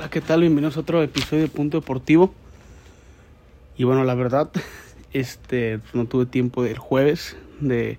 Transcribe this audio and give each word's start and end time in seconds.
Hola, 0.00 0.08
¿qué 0.08 0.22
tal? 0.22 0.40
Bienvenidos 0.40 0.78
a 0.78 0.80
otro 0.80 1.02
episodio 1.02 1.42
de 1.42 1.48
Punto 1.50 1.78
Deportivo. 1.78 2.32
Y 3.76 3.84
bueno, 3.84 4.02
la 4.04 4.14
verdad, 4.14 4.50
este, 5.12 5.78
no 5.92 6.06
tuve 6.06 6.24
tiempo 6.24 6.64
el 6.64 6.78
jueves 6.78 7.36
de, 7.60 7.98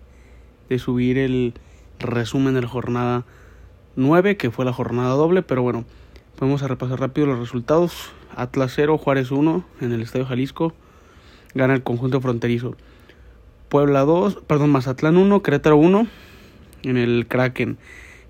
de 0.68 0.80
subir 0.80 1.20
el 1.20 1.54
resumen 2.00 2.56
de 2.56 2.62
la 2.64 2.68
jornada 2.68 3.24
9, 3.98 4.36
que 4.36 4.50
fue 4.50 4.66
la 4.66 4.74
jornada 4.74 5.12
doble, 5.12 5.44
pero 5.44 5.62
bueno, 5.62 5.86
vamos 6.40 6.64
a 6.64 6.68
repasar 6.68 7.00
rápido 7.00 7.28
los 7.28 7.38
resultados. 7.38 8.10
Atlas 8.36 8.74
0, 8.76 8.98
Juárez 8.98 9.30
1 9.30 9.64
en 9.82 9.92
el 9.92 10.02
Estadio 10.02 10.26
Jalisco, 10.26 10.74
gana 11.54 11.76
el 11.76 11.84
conjunto 11.84 12.20
fronterizo. 12.20 12.76
Puebla 13.70 14.06
2, 14.06 14.40
perdón, 14.48 14.72
Mazatlán 14.72 15.18
1, 15.18 15.44
Querétaro 15.44 15.78
1 15.78 16.08
en 16.82 16.98
el 16.98 17.28
Kraken. 17.28 17.78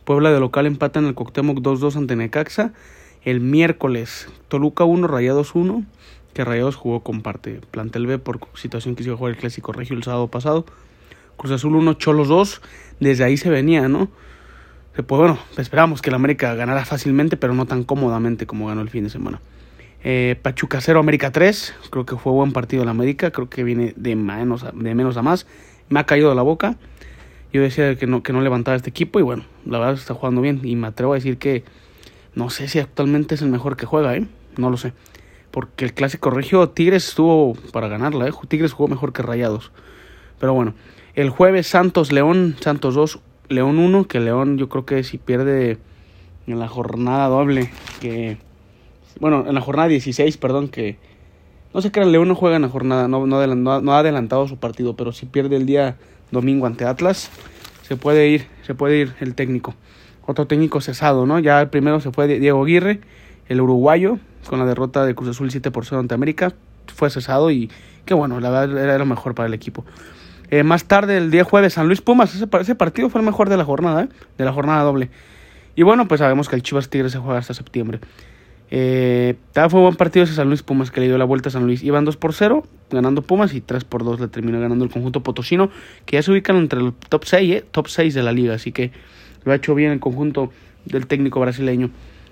Puebla 0.04 0.30
de 0.30 0.42
local 0.42 0.66
empata 0.66 1.00
en 1.00 1.06
el 1.06 1.16
Coctemoc 1.16 1.60
2-2 1.60 1.96
ante 1.96 2.18
Necaxa. 2.18 2.74
El 3.23 3.39
miércoles, 3.39 4.27
Toluca 4.48 4.84
1, 4.84 5.07
Rayados 5.07 5.53
1, 5.53 5.85
que 6.34 6.43
Rayados 6.43 6.75
jugó 6.75 7.02
con 7.02 7.21
parte 7.21 7.61
plantel 7.70 8.07
B 8.07 8.17
por 8.17 8.39
situación 8.55 8.95
que 8.95 9.03
se 9.03 9.09
iba 9.09 9.16
a 9.16 9.17
jugar 9.17 9.34
el 9.34 9.39
Clásico 9.39 9.71
Regio 9.71 9.95
el 9.95 10.03
sábado 10.03 10.27
pasado. 10.27 10.66
Cruz 11.38 11.52
Azul 11.52 11.75
1, 11.75 11.94
Cholos 11.94 12.27
2, 12.27 12.61
desde 12.99 13.23
ahí 13.23 13.38
se 13.38 13.49
venía, 13.49 13.88
¿no? 13.88 14.09
Pues 14.94 15.07
bueno, 15.07 15.38
esperábamos 15.57 16.02
que 16.02 16.09
el 16.09 16.16
América 16.16 16.53
ganara 16.55 16.84
fácilmente, 16.84 17.38
pero 17.38 17.53
no 17.53 17.66
tan 17.66 17.84
cómodamente 17.84 18.45
como 18.45 18.67
ganó 18.67 18.81
el 18.81 18.89
fin 18.89 19.03
de 19.03 19.09
semana. 19.09 19.39
Eh, 20.03 20.35
Pachuca 20.41 20.81
0, 20.81 20.99
América 20.99 21.31
3, 21.31 21.75
creo 21.91 22.05
que 22.05 22.16
fue 22.17 22.33
buen 22.33 22.52
partido 22.52 22.83
el 22.83 22.89
América, 22.89 23.30
creo 23.30 23.49
que 23.49 23.63
viene 23.63 23.94
de 23.95 24.16
menos, 24.16 24.63
a, 24.63 24.72
de 24.72 24.95
menos 24.95 25.16
a 25.17 25.22
más. 25.22 25.45
Me 25.89 25.99
ha 25.99 26.05
caído 26.05 26.33
la 26.33 26.41
boca. 26.41 26.75
Yo 27.53 27.61
decía 27.61 27.95
que 27.95 28.08
no, 28.08 28.23
que 28.23 28.33
no 28.33 28.41
levantaba 28.41 28.75
este 28.77 28.89
equipo 28.89 29.19
y 29.19 29.23
bueno, 29.23 29.44
la 29.66 29.77
verdad 29.77 29.94
está 29.94 30.13
jugando 30.13 30.41
bien. 30.41 30.61
Y 30.63 30.75
me 30.75 30.88
atrevo 30.88 31.13
a 31.13 31.16
decir 31.16 31.38
que 31.38 31.63
no 32.34 32.49
sé 32.49 32.67
si 32.67 32.80
actualmente 32.80 33.35
es 33.35 33.41
el 33.41 33.49
mejor 33.49 33.76
que 33.76 33.85
juega, 33.85 34.16
¿eh? 34.16 34.26
No 34.58 34.70
lo 34.70 34.77
sé. 34.77 34.94
Porque 35.52 35.83
el 35.83 35.94
clásico 35.94 36.30
regio 36.30 36.69
Tigres 36.69 37.09
estuvo 37.09 37.56
para 37.73 37.89
ganarla, 37.89 38.28
¿eh? 38.28 38.31
Tigres 38.47 38.72
jugó 38.72 38.88
mejor 38.88 39.11
que 39.11 39.22
Rayados. 39.22 39.72
Pero 40.39 40.53
bueno, 40.53 40.73
el 41.14 41.30
jueves 41.30 41.67
Santos 41.67 42.11
León, 42.11 42.56
Santos 42.61 42.95
2, 42.95 43.19
León 43.50 43.80
1, 43.80 44.08
que 44.08 44.22
León 44.22 44.58
yo 44.58 44.69
creo 44.69 44.86
que 44.86 45.03
si 45.03 45.17
pierde 45.17 45.78
en 46.47 46.59
la 46.59 46.67
jornada 46.67 47.28
doble, 47.28 47.69
que... 48.00 48.38
Bueno, 49.19 49.45
en 49.45 49.53
la 49.53 49.61
jornada 49.61 49.89
16, 49.89 50.38
perdón, 50.38 50.69
que... 50.69 50.97
No 51.73 51.81
sé 51.81 51.91
qué 51.91 52.03
León 52.06 52.28
no 52.28 52.36
juega 52.36 52.56
en 52.56 52.61
la 52.63 52.69
jornada, 52.69 53.08
no, 53.08 53.28
no, 53.28 53.81
no 53.81 53.94
ha 53.94 54.00
adelantado 54.00 54.47
su 54.47 54.58
partido, 54.58 54.95
pero 54.95 55.11
si 55.11 55.25
pierde 55.25 55.58
el 55.58 55.66
día 55.66 55.97
domingo 56.31 56.66
ante 56.66 56.86
Atlas, 56.86 57.30
se 57.84 57.97
puede 57.97 58.30
ir, 58.30 58.47
se 58.66 58.73
puede 58.73 58.97
ir 59.00 59.16
el 59.19 59.36
técnico 59.36 59.75
otro 60.25 60.47
técnico 60.47 60.81
cesado, 60.81 61.25
¿no? 61.25 61.39
Ya 61.39 61.61
el 61.61 61.69
primero 61.69 62.00
se 62.00 62.11
fue 62.11 62.27
Diego 62.27 62.64
Aguirre, 62.64 63.02
el 63.47 63.61
uruguayo, 63.61 64.19
con 64.47 64.59
la 64.59 64.66
derrota 64.66 65.05
de 65.05 65.16
Cruz 65.16 65.30
Azul 65.30 65.52
7 65.52 65.72
por 65.72 65.86
0 65.86 66.00
ante 66.00 66.13
América, 66.13 66.53
fue 66.88 67.09
cesado 67.09 67.52
y 67.52 67.69
que 68.05 68.13
bueno, 68.13 68.39
la 68.39 68.50
verdad 68.50 68.83
era 68.83 68.97
lo 68.97 69.05
mejor 69.05 69.36
para 69.36 69.47
el 69.47 69.53
equipo. 69.53 69.86
Eh, 70.50 70.63
más 70.63 70.86
tarde, 70.86 71.17
el 71.17 71.31
día 71.31 71.44
jueves, 71.44 71.73
San 71.73 71.88
Luis 71.88 72.02
Pumas, 72.02 72.36
ese, 72.36 72.75
partido 72.75 73.09
fue 73.09 73.22
el 73.22 73.25
mejor 73.25 73.50
de 73.50 73.58
la 73.58 73.63
jornada, 73.63 74.03
¿eh? 74.03 74.09
de 74.38 74.45
la 74.45 74.52
jornada 74.52 74.83
doble. 74.83 75.09
Y 75.75 75.83
bueno, 75.83 76.08
pues 76.08 76.19
sabemos 76.19 76.50
que 76.50 76.58
el 76.58 76.63
Chivas 76.63 76.89
Tigres 76.89 77.13
se 77.13 77.19
juega 77.19 77.39
hasta 77.39 77.53
septiembre. 77.53 78.00
Eh, 78.73 79.35
fue 79.53 79.80
un 79.80 79.85
buen 79.85 79.95
partido 79.95 80.23
ese 80.23 80.33
San 80.33 80.47
Luis 80.47 80.63
Pumas 80.63 80.91
que 80.91 81.02
le 81.02 81.08
dio 81.08 81.17
la 81.17 81.25
vuelta 81.25 81.50
a 81.50 81.52
San 81.52 81.66
Luis. 81.66 81.83
Iban 81.83 82.06
2 82.06 82.17
por 82.17 82.33
0, 82.33 82.63
ganando 82.89 83.22
Pumas, 83.22 83.53
y 83.53 83.61
3 83.61 83.83
por 83.83 84.03
2 84.03 84.19
le 84.19 84.28
terminó 84.28 84.59
ganando 84.59 84.83
el 84.83 84.91
conjunto 84.91 85.23
potosino, 85.23 85.69
que 86.06 86.17
ya 86.17 86.23
se 86.23 86.31
ubican 86.31 86.58
entre 86.58 86.81
el 86.81 86.94
top 86.94 87.25
6, 87.25 87.56
¿eh? 87.56 87.66
top 87.72 87.88
6 87.88 88.13
de 88.13 88.23
la 88.23 88.31
liga. 88.31 88.53
Así 88.56 88.72
que 88.72 88.91
lo 89.44 89.52
ha 89.52 89.56
hecho 89.56 89.75
bien 89.75 89.92
el 89.92 90.00
conjunto 90.00 90.52
del 90.86 91.08
técnico 91.08 91.39
brasileño. 91.39 91.89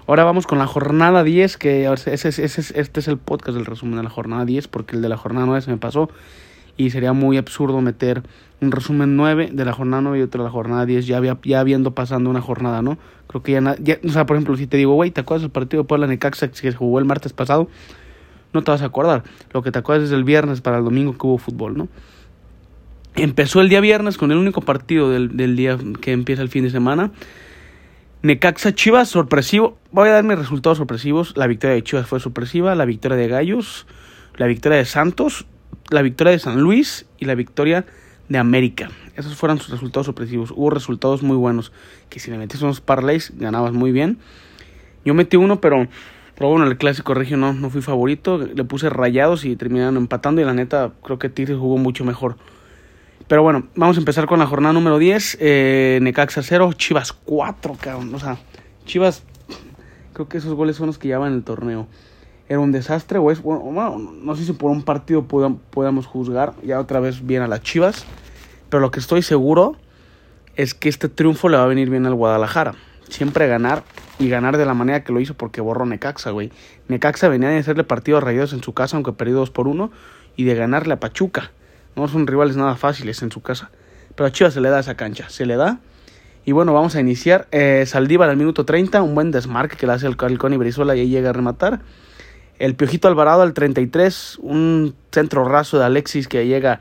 Ahora 0.07 0.23
vamos 0.23 0.47
con 0.47 0.57
la 0.57 0.65
jornada 0.65 1.23
10, 1.23 1.57
que 1.57 1.91
ese, 1.91 2.13
ese, 2.13 2.35
este 2.45 2.99
es 2.99 3.07
el 3.07 3.17
podcast 3.17 3.55
del 3.55 3.65
resumen 3.65 3.97
de 3.97 4.03
la 4.03 4.09
jornada 4.09 4.43
10, 4.43 4.67
porque 4.67 4.95
el 4.95 5.02
de 5.02 5.09
la 5.09 5.17
jornada 5.17 5.45
9 5.45 5.61
se 5.61 5.71
me 5.71 5.77
pasó 5.77 6.09
y 6.77 6.92
sería 6.92 7.14
muy 7.14 7.37
absurdo 7.37 7.81
meter 7.81 8.23
un 8.61 8.71
resumen 8.71 9.15
9 9.17 9.49
de 9.53 9.65
la 9.65 9.73
jornada 9.73 10.02
9 10.02 10.20
y 10.20 10.21
otro 10.21 10.42
de 10.42 10.47
la 10.47 10.52
jornada 10.52 10.86
10, 10.86 11.05
ya, 11.05 11.17
había, 11.17 11.37
ya 11.43 11.59
habiendo 11.59 11.93
pasando 11.93 12.30
una 12.30 12.42
jornada, 12.42 12.81
¿no? 12.81 12.97
Creo 13.27 13.43
que 13.43 13.52
ya, 13.52 13.76
ya 13.80 13.99
o 14.03 14.09
sea, 14.09 14.26
por 14.26 14.37
ejemplo, 14.37 14.58
si 14.58 14.65
te 14.65 14.77
digo, 14.77 14.93
güey, 14.93 15.11
¿te 15.11 15.21
acuerdas 15.21 15.43
del 15.43 15.52
partido 15.52 15.83
de 15.83 15.87
Puebla 15.87 16.08
Necaxa 16.08 16.47
que 16.47 16.55
se 16.55 16.71
jugó 16.71 16.99
el 16.99 17.05
martes 17.05 17.33
pasado? 17.33 17.67
No 18.53 18.64
te 18.64 18.71
vas 18.71 18.81
a 18.81 18.86
acordar. 18.86 19.23
Lo 19.53 19.61
que 19.61 19.71
te 19.71 19.80
acuerdas 19.80 20.08
es 20.08 20.11
el 20.11 20.23
viernes 20.23 20.61
para 20.61 20.77
el 20.77 20.83
domingo 20.83 21.17
que 21.17 21.27
hubo 21.27 21.37
fútbol, 21.37 21.77
¿no? 21.77 21.87
Empezó 23.15 23.61
el 23.61 23.70
día 23.70 23.81
viernes 23.81 24.17
con 24.17 24.31
el 24.31 24.37
único 24.37 24.61
partido 24.61 25.09
del, 25.09 25.36
del 25.36 25.55
día 25.55 25.77
que 26.02 26.11
empieza 26.11 26.42
el 26.42 26.49
fin 26.49 26.64
de 26.64 26.70
semana. 26.70 27.11
Necaxa 28.21 28.75
Chivas, 28.75 29.08
sorpresivo. 29.08 29.77
Voy 29.92 30.09
a 30.09 30.11
dar 30.11 30.25
mis 30.25 30.37
resultados 30.37 30.77
sorpresivos. 30.77 31.37
La 31.37 31.47
victoria 31.47 31.75
de 31.75 31.83
Chivas 31.83 32.05
fue 32.05 32.20
sorpresiva. 32.20 32.75
La 32.75 32.83
victoria 32.83 33.17
de 33.17 33.30
Gallos. 33.30 33.87
La 34.36 34.45
victoria 34.45 34.77
de 34.77 34.83
Santos. 34.83 35.45
La 35.89 36.02
victoria 36.02 36.31
de 36.31 36.39
San 36.39 36.59
Luis. 36.59 37.05
Y 37.17 37.25
la 37.25 37.36
victoria 37.36 37.86
de 38.27 38.37
América. 38.37 38.89
Esos 39.15 39.36
fueron 39.36 39.59
sus 39.59 39.70
resultados 39.70 40.05
sorpresivos. 40.05 40.52
Hubo 40.52 40.70
resultados 40.70 41.23
muy 41.23 41.37
buenos. 41.37 41.71
Que 42.09 42.20
si 42.20 42.30
le 42.30 42.37
metías 42.37 42.61
unos 42.61 42.81
parlays, 42.81 43.31
ganabas 43.37 43.71
muy 43.71 43.93
bien. 43.93 44.17
Yo 45.05 45.14
metí 45.14 45.37
uno, 45.37 45.61
pero, 45.61 45.87
pero 46.36 46.49
bueno, 46.49 46.67
el 46.67 46.77
clásico 46.77 47.14
regio 47.14 47.37
no, 47.37 47.53
no 47.53 47.70
fui 47.70 47.81
favorito. 47.81 48.37
Le 48.37 48.65
puse 48.65 48.89
rayados 48.89 49.45
y 49.45 49.55
terminaron 49.55 49.95
empatando. 49.95 50.41
Y 50.41 50.43
la 50.43 50.53
neta, 50.53 50.91
creo 51.03 51.20
que 51.20 51.30
Tigres 51.30 51.58
jugó 51.58 51.77
mucho 51.77 52.03
mejor. 52.03 52.36
Pero 53.29 53.43
bueno, 53.43 53.67
vamos 53.75 53.95
a 53.95 53.99
empezar 53.99 54.25
con 54.25 54.39
la 54.39 54.47
jornada 54.47 54.73
número 54.73 54.97
10. 54.97 55.37
Eh, 55.39 55.99
Necaxa 56.01 56.41
0, 56.41 56.73
Chivas 56.73 57.13
4, 57.13 57.77
cabrón. 57.79 58.15
O 58.15 58.19
sea, 58.19 58.39
Chivas, 58.85 59.21
creo 60.13 60.27
que 60.27 60.39
esos 60.39 60.55
goles 60.55 60.77
son 60.77 60.87
los 60.87 60.97
que 60.97 61.09
llevan 61.09 61.33
el 61.33 61.43
torneo. 61.43 61.85
Era 62.47 62.59
un 62.59 62.71
desastre, 62.71 63.19
bueno, 63.19 63.99
no 63.99 64.35
sé 64.35 64.45
si 64.45 64.53
por 64.53 64.71
un 64.71 64.81
partido 64.81 65.27
podamos 65.27 66.07
juzgar 66.07 66.55
ya 66.63 66.79
otra 66.79 66.99
vez 66.99 67.23
bien 67.23 67.43
a 67.43 67.47
las 67.47 67.61
Chivas. 67.61 68.03
Pero 68.69 68.81
lo 68.81 68.89
que 68.89 68.99
estoy 68.99 69.21
seguro 69.21 69.75
es 70.55 70.73
que 70.73 70.89
este 70.89 71.07
triunfo 71.07 71.49
le 71.49 71.57
va 71.57 71.65
a 71.65 71.67
venir 71.67 71.91
bien 71.91 72.07
al 72.07 72.15
Guadalajara. 72.15 72.73
Siempre 73.09 73.47
ganar 73.47 73.83
y 74.17 74.27
ganar 74.27 74.57
de 74.57 74.65
la 74.65 74.73
manera 74.73 75.03
que 75.03 75.13
lo 75.13 75.19
hizo 75.19 75.35
porque 75.35 75.61
borró 75.61 75.85
Necaxa, 75.85 76.31
güey. 76.31 76.51
Necaxa 76.87 77.27
venía 77.27 77.49
de 77.49 77.59
hacerle 77.59 77.83
partido 77.83 78.17
a 78.17 78.21
Rayados 78.21 78.53
en 78.53 78.63
su 78.63 78.73
casa, 78.73 78.97
aunque 78.97 79.11
perdió 79.11 79.35
2 79.35 79.51
por 79.51 79.67
1, 79.67 79.91
y 80.35 80.45
de 80.45 80.55
ganarle 80.55 80.95
a 80.95 80.99
Pachuca. 80.99 81.51
No 81.99 82.08
son 82.08 82.27
rivales 82.27 82.55
nada 82.55 82.76
fáciles 82.76 83.21
en 83.21 83.32
su 83.32 83.42
casa. 83.42 83.71
Pero 84.15 84.27
a 84.27 84.32
Chivas 84.32 84.54
se 84.54 84.61
le 84.61 84.70
da 84.70 84.80
esa 84.80 84.95
cancha. 84.95 85.30
Se 85.30 85.45
le 85.45 85.58
da. 85.58 85.80
Y 86.45 86.54
bueno, 86.54 86.73
vamos 86.73 86.95
a 86.95 87.02
iniciar. 87.02 87.48
Eh, 87.52 87.83
Saldívar 87.86 88.30
al 88.30 88.37
minuto 88.37 88.65
30. 88.65 89.02
Un 89.02 89.15
buen 89.15 89.32
desmarque 89.32 89.76
que 89.76 89.86
le 89.86 89.93
hace 89.93 90.08
el 90.08 90.15
Calcón 90.15 90.54
y 90.54 90.58
Brizuela 90.58 90.95
y 90.95 91.02
ahí 91.02 91.09
llega 91.09 91.32
a 91.32 91.33
rematar. 91.33 91.82
El 92.58 92.76
Piojito 92.76 93.09
Alvarado 93.09 93.42
al 93.42 93.54
33. 93.54 94.39
Un 94.42 94.95
centro 95.11 95.43
raso 95.43 95.77
de 95.77 95.86
Alexis 95.86 96.30
que 96.30 96.48
llega 96.48 96.80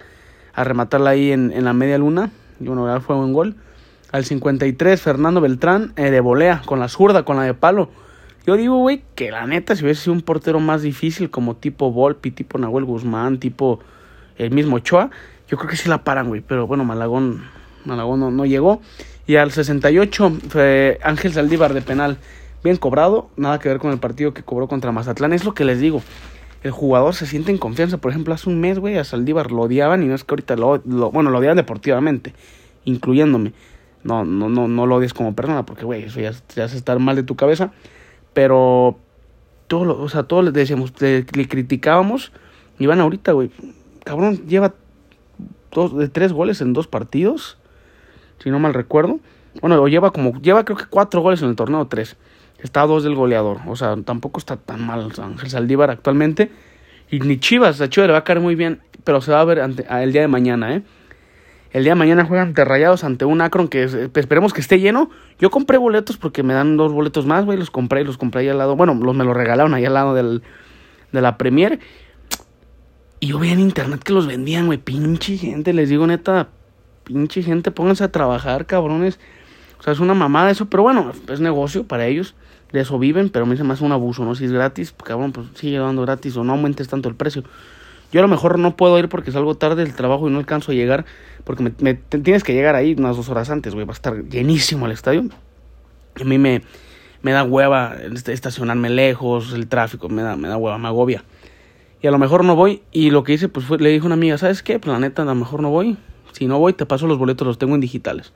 a 0.54 0.62
rematarla 0.62 1.10
ahí 1.10 1.32
en, 1.32 1.50
en 1.50 1.64
la 1.64 1.72
media 1.72 1.98
luna. 1.98 2.30
Y 2.60 2.68
bueno, 2.68 3.00
fue 3.00 3.16
un 3.16 3.32
gol. 3.32 3.56
Al 4.12 4.24
53, 4.24 5.02
Fernando 5.02 5.40
Beltrán 5.40 5.92
eh, 5.96 6.10
de 6.10 6.20
volea 6.20 6.62
con 6.64 6.78
la 6.78 6.88
zurda, 6.88 7.24
con 7.24 7.36
la 7.36 7.42
de 7.42 7.54
palo. 7.54 7.90
Yo 8.46 8.56
digo, 8.56 8.78
güey, 8.78 9.02
que 9.14 9.30
la 9.30 9.46
neta, 9.46 9.76
si 9.76 9.84
hubiese 9.84 10.04
sido 10.04 10.14
un 10.14 10.22
portero 10.22 10.60
más 10.60 10.80
difícil, 10.80 11.28
como 11.28 11.56
tipo 11.56 11.92
Volpi, 11.92 12.30
tipo 12.30 12.56
Nahuel 12.56 12.86
Guzmán, 12.86 13.38
tipo 13.38 13.80
el 14.38 14.50
mismo 14.52 14.76
Ochoa, 14.76 15.10
yo 15.48 15.56
creo 15.56 15.68
que 15.68 15.76
sí 15.76 15.88
la 15.88 16.04
paran, 16.04 16.28
güey. 16.28 16.40
Pero 16.40 16.66
bueno, 16.66 16.84
Malagón, 16.84 17.42
Malagón 17.84 18.36
no, 18.36 18.46
llegó. 18.46 18.80
Y 19.26 19.36
al 19.36 19.50
68, 19.50 20.38
fue 20.48 20.98
Ángel 21.02 21.32
Saldívar 21.32 21.74
de 21.74 21.82
penal, 21.82 22.18
bien 22.64 22.76
cobrado, 22.76 23.28
nada 23.36 23.58
que 23.58 23.68
ver 23.68 23.78
con 23.78 23.90
el 23.92 23.98
partido 23.98 24.32
que 24.32 24.42
cobró 24.42 24.68
contra 24.68 24.92
Mazatlán. 24.92 25.32
Es 25.32 25.44
lo 25.44 25.54
que 25.54 25.64
les 25.64 25.80
digo. 25.80 26.02
El 26.62 26.70
jugador 26.70 27.14
se 27.14 27.26
siente 27.26 27.50
en 27.50 27.58
confianza. 27.58 27.98
Por 27.98 28.10
ejemplo, 28.10 28.34
hace 28.34 28.48
un 28.48 28.60
mes, 28.60 28.78
güey, 28.78 28.96
a 28.96 29.04
Saldívar 29.04 29.50
lo 29.50 29.62
odiaban 29.62 30.02
y 30.02 30.06
no 30.06 30.14
es 30.14 30.24
que 30.24 30.32
ahorita 30.32 30.56
lo, 30.56 30.78
bueno, 31.10 31.30
lo 31.30 31.38
odiaban 31.38 31.56
deportivamente, 31.56 32.34
incluyéndome. 32.84 33.52
No, 34.04 34.24
no, 34.24 34.48
no, 34.48 34.68
no 34.68 34.86
lo 34.86 34.96
odies 34.96 35.12
como 35.12 35.34
persona, 35.34 35.66
porque, 35.66 35.84
güey, 35.84 36.04
eso 36.04 36.20
ya 36.20 36.32
te 36.32 36.62
hace 36.62 36.76
estar 36.76 36.98
mal 36.98 37.16
de 37.16 37.22
tu 37.22 37.36
cabeza. 37.36 37.72
Pero, 38.32 38.98
todo 39.66 39.84
lo, 39.84 40.00
o 40.00 40.08
sea, 40.08 40.22
todos 40.22 40.44
le 40.44 40.50
decíamos, 40.52 40.92
le, 41.00 41.26
le 41.32 41.48
criticábamos. 41.48 42.32
Y 42.78 42.86
van 42.86 43.00
ahorita, 43.00 43.32
güey, 43.32 43.50
cabrón, 44.08 44.46
lleva 44.46 44.74
dos, 45.70 45.94
de 45.94 46.08
tres 46.08 46.32
goles 46.32 46.62
en 46.62 46.72
dos 46.72 46.86
partidos, 46.86 47.58
si 48.42 48.50
no 48.50 48.58
mal 48.58 48.72
recuerdo. 48.72 49.20
Bueno, 49.60 49.80
o 49.82 49.86
lleva 49.86 50.12
como, 50.12 50.40
lleva 50.40 50.64
creo 50.64 50.78
que 50.78 50.86
cuatro 50.86 51.20
goles 51.20 51.42
en 51.42 51.50
el 51.50 51.56
torneo, 51.56 51.86
tres. 51.88 52.16
Está 52.58 52.82
a 52.82 52.86
dos 52.86 53.04
del 53.04 53.14
goleador, 53.14 53.58
o 53.66 53.76
sea, 53.76 53.96
tampoco 54.04 54.40
está 54.40 54.56
tan 54.56 54.84
mal 54.84 55.12
Ángel 55.18 55.50
Saldívar 55.50 55.90
actualmente. 55.90 56.50
Y 57.10 57.20
ni 57.20 57.38
Chivas, 57.38 57.80
a 57.82 57.90
Chivas 57.90 58.06
le 58.06 58.12
va 58.12 58.20
a 58.20 58.24
caer 58.24 58.40
muy 58.40 58.54
bien, 58.54 58.80
pero 59.04 59.20
se 59.20 59.30
va 59.30 59.40
a 59.40 59.44
ver 59.44 59.60
ante, 59.60 59.86
el 59.88 60.12
día 60.12 60.22
de 60.22 60.28
mañana, 60.28 60.74
¿eh? 60.74 60.82
El 61.70 61.84
día 61.84 61.92
de 61.92 61.98
mañana 61.98 62.24
juegan 62.24 62.54
Terrayados 62.54 63.04
ante 63.04 63.26
un 63.26 63.42
Akron 63.42 63.68
que 63.68 63.82
esperemos 63.82 64.54
que 64.54 64.62
esté 64.62 64.80
lleno. 64.80 65.10
Yo 65.38 65.50
compré 65.50 65.76
boletos 65.76 66.16
porque 66.16 66.42
me 66.42 66.54
dan 66.54 66.78
dos 66.78 66.92
boletos 66.94 67.26
más, 67.26 67.44
güey. 67.44 67.58
Los 67.58 67.70
compré, 67.70 68.04
los 68.04 68.16
compré 68.16 68.40
ahí 68.40 68.48
al 68.48 68.56
lado. 68.56 68.74
Bueno, 68.74 68.94
los 68.94 69.14
me 69.14 69.24
los 69.24 69.36
regalaron 69.36 69.74
ahí 69.74 69.84
al 69.84 69.92
lado 69.92 70.14
del, 70.14 70.42
de 71.12 71.20
la 71.20 71.36
Premier. 71.36 71.78
Y 73.20 73.28
yo 73.28 73.38
veía 73.38 73.52
en 73.52 73.60
internet 73.60 74.02
que 74.02 74.12
los 74.12 74.26
vendían, 74.26 74.66
güey. 74.66 74.78
Pinche 74.78 75.36
gente, 75.36 75.72
les 75.72 75.88
digo 75.88 76.06
neta. 76.06 76.48
Pinche 77.04 77.42
gente, 77.42 77.70
pónganse 77.70 78.04
a 78.04 78.12
trabajar, 78.12 78.66
cabrones. 78.66 79.18
O 79.78 79.82
sea, 79.82 79.92
es 79.92 80.00
una 80.00 80.14
mamada 80.14 80.50
eso, 80.50 80.66
pero 80.66 80.82
bueno, 80.82 81.12
es 81.28 81.40
negocio 81.40 81.84
para 81.84 82.06
ellos. 82.06 82.34
De 82.72 82.80
eso 82.80 82.98
viven, 82.98 83.30
pero 83.30 83.46
a 83.46 83.48
mí 83.48 83.56
se 83.56 83.64
me 83.64 83.72
hace 83.72 83.84
un 83.84 83.92
abuso, 83.92 84.24
¿no? 84.24 84.34
Si 84.34 84.44
es 84.44 84.52
gratis, 84.52 84.92
pues, 84.92 85.08
cabrón, 85.08 85.32
pues 85.32 85.46
sigue 85.54 85.78
dando 85.78 86.02
gratis 86.02 86.36
o 86.36 86.44
no 86.44 86.52
aumentes 86.52 86.88
tanto 86.88 87.08
el 87.08 87.14
precio. 87.14 87.42
Yo 88.12 88.20
a 88.20 88.22
lo 88.22 88.28
mejor 88.28 88.58
no 88.58 88.76
puedo 88.76 88.98
ir 88.98 89.08
porque 89.08 89.32
salgo 89.32 89.54
tarde 89.54 89.84
del 89.84 89.94
trabajo 89.94 90.28
y 90.28 90.32
no 90.32 90.38
alcanzo 90.38 90.72
a 90.72 90.74
llegar, 90.74 91.04
porque 91.44 91.72
me, 91.78 91.94
tienes 91.94 92.42
que 92.42 92.54
llegar 92.54 92.74
ahí 92.74 92.94
unas 92.98 93.16
dos 93.16 93.28
horas 93.28 93.50
antes, 93.50 93.74
güey, 93.74 93.86
va 93.86 93.92
a 93.92 93.94
estar 93.94 94.24
llenísimo 94.24 94.86
el 94.86 94.92
estadio. 94.92 95.24
A 96.18 96.24
mí 96.24 96.38
me, 96.38 96.62
me 97.22 97.32
da 97.32 97.44
hueva 97.44 97.96
estacionarme 98.26 98.88
lejos, 98.90 99.52
el 99.52 99.68
tráfico, 99.68 100.08
me 100.08 100.22
da, 100.22 100.36
me 100.36 100.48
da 100.48 100.56
hueva, 100.56 100.78
me 100.78 100.88
agobia. 100.88 101.22
Y 102.00 102.06
a 102.06 102.10
lo 102.10 102.18
mejor 102.18 102.44
no 102.44 102.54
voy, 102.54 102.82
y 102.92 103.10
lo 103.10 103.24
que 103.24 103.32
hice, 103.32 103.48
pues 103.48 103.66
fue, 103.66 103.78
le 103.78 103.90
dije 103.90 104.02
a 104.02 104.06
una 104.06 104.14
amiga, 104.14 104.38
¿sabes 104.38 104.62
qué? 104.62 104.78
Pues 104.78 104.92
la 104.92 105.00
neta, 105.00 105.22
a 105.22 105.24
lo 105.24 105.34
mejor 105.34 105.62
no 105.62 105.70
voy. 105.70 105.96
Si 106.32 106.46
no 106.46 106.58
voy, 106.58 106.72
te 106.72 106.86
paso 106.86 107.06
los 107.06 107.18
boletos, 107.18 107.46
los 107.46 107.58
tengo 107.58 107.74
en 107.74 107.80
digitales. 107.80 108.32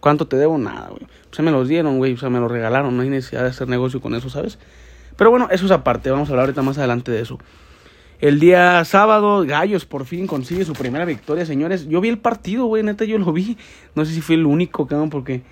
¿Cuánto 0.00 0.26
te 0.26 0.36
debo? 0.36 0.58
Nada, 0.58 0.88
güey. 0.90 1.06
Pues 1.30 1.40
me 1.40 1.50
los 1.50 1.68
dieron, 1.68 1.98
güey, 1.98 2.12
o 2.12 2.16
sea, 2.18 2.28
me 2.28 2.38
los 2.38 2.50
regalaron, 2.50 2.96
no 2.96 3.02
hay 3.02 3.08
necesidad 3.08 3.42
de 3.42 3.48
hacer 3.48 3.68
negocio 3.68 4.00
con 4.00 4.14
eso, 4.14 4.28
¿sabes? 4.28 4.58
Pero 5.16 5.30
bueno, 5.30 5.48
eso 5.50 5.64
es 5.64 5.72
aparte, 5.72 6.10
vamos 6.10 6.28
a 6.28 6.32
hablar 6.32 6.44
ahorita 6.44 6.62
más 6.62 6.78
adelante 6.78 7.10
de 7.10 7.20
eso. 7.20 7.38
El 8.20 8.40
día 8.40 8.84
sábado, 8.84 9.44
Gallos 9.46 9.84
por 9.84 10.04
fin 10.04 10.26
consigue 10.26 10.64
su 10.64 10.72
primera 10.72 11.04
victoria, 11.04 11.46
señores. 11.46 11.88
Yo 11.88 12.00
vi 12.00 12.08
el 12.08 12.18
partido, 12.18 12.66
güey, 12.66 12.82
neta, 12.82 13.04
yo 13.04 13.16
lo 13.16 13.32
vi. 13.32 13.56
No 13.94 14.04
sé 14.04 14.12
si 14.12 14.20
fui 14.20 14.34
el 14.34 14.44
único, 14.44 14.88
cabrón, 14.88 15.08
porque 15.08 15.42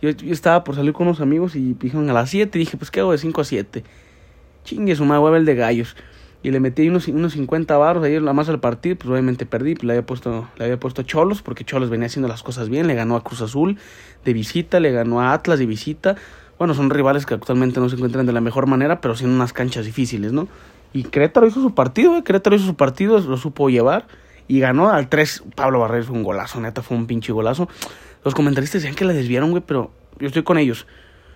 yo, 0.00 0.08
estaba 0.08 0.64
por 0.64 0.74
salir 0.74 0.94
con 0.94 1.06
unos 1.06 1.20
amigos 1.20 1.54
y 1.54 1.74
dijeron 1.74 2.08
a 2.08 2.14
las 2.14 2.30
7. 2.30 2.58
Y 2.58 2.60
dije, 2.60 2.78
pues, 2.78 2.90
¿qué 2.90 3.00
hago 3.00 3.12
de 3.12 3.18
5 3.18 3.40
a 3.42 3.44
7? 3.44 3.84
Chingue 4.64 4.96
su 4.96 5.04
madre, 5.04 5.36
el 5.36 5.44
de 5.44 5.54
Gallos. 5.54 5.96
Y 6.44 6.50
le 6.50 6.60
metí 6.60 6.86
unos, 6.86 7.08
unos 7.08 7.32
50 7.32 7.76
baros 7.78 8.04
ahí 8.04 8.20
la 8.20 8.34
más 8.34 8.50
al 8.50 8.60
partido, 8.60 8.96
pues 8.96 9.10
obviamente 9.10 9.46
perdí, 9.46 9.74
pues 9.74 9.84
le 9.84 9.94
había 9.94 10.06
puesto, 10.06 10.46
le 10.58 10.64
había 10.66 10.78
puesto 10.78 11.02
Cholos, 11.02 11.40
porque 11.40 11.64
Cholos 11.64 11.88
venía 11.88 12.06
haciendo 12.06 12.28
las 12.28 12.42
cosas 12.42 12.68
bien, 12.68 12.86
le 12.86 12.94
ganó 12.94 13.16
a 13.16 13.24
Cruz 13.24 13.40
Azul 13.40 13.78
de 14.26 14.32
visita, 14.34 14.78
le 14.78 14.92
ganó 14.92 15.22
a 15.22 15.32
Atlas 15.32 15.58
de 15.58 15.64
visita. 15.64 16.16
Bueno, 16.58 16.74
son 16.74 16.90
rivales 16.90 17.24
que 17.24 17.32
actualmente 17.32 17.80
no 17.80 17.88
se 17.88 17.96
encuentran 17.96 18.26
de 18.26 18.32
la 18.32 18.42
mejor 18.42 18.66
manera, 18.66 19.00
pero 19.00 19.16
sí 19.16 19.24
en 19.24 19.30
unas 19.30 19.54
canchas 19.54 19.86
difíciles, 19.86 20.32
¿no? 20.32 20.46
Y 20.92 21.04
Querétaro 21.04 21.46
hizo 21.46 21.62
su 21.62 21.74
partido, 21.74 22.16
¿eh? 22.18 22.22
Hizo 22.26 22.58
su 22.66 22.76
partido, 22.76 23.18
lo 23.18 23.38
supo 23.38 23.70
llevar 23.70 24.06
y 24.46 24.60
ganó 24.60 24.90
al 24.90 25.08
3. 25.08 25.44
Pablo 25.56 25.80
Barreros 25.80 26.08
fue 26.08 26.16
un 26.16 26.24
golazo, 26.24 26.60
neta, 26.60 26.82
fue 26.82 26.96
un 26.96 27.06
pinche 27.06 27.32
golazo. 27.32 27.68
Los 28.22 28.34
comentaristas 28.34 28.82
decían 28.82 28.94
que 28.94 29.06
la 29.06 29.14
desviaron, 29.14 29.50
güey, 29.50 29.62
pero 29.66 29.90
yo 30.18 30.26
estoy 30.26 30.42
con 30.42 30.58
ellos, 30.58 30.86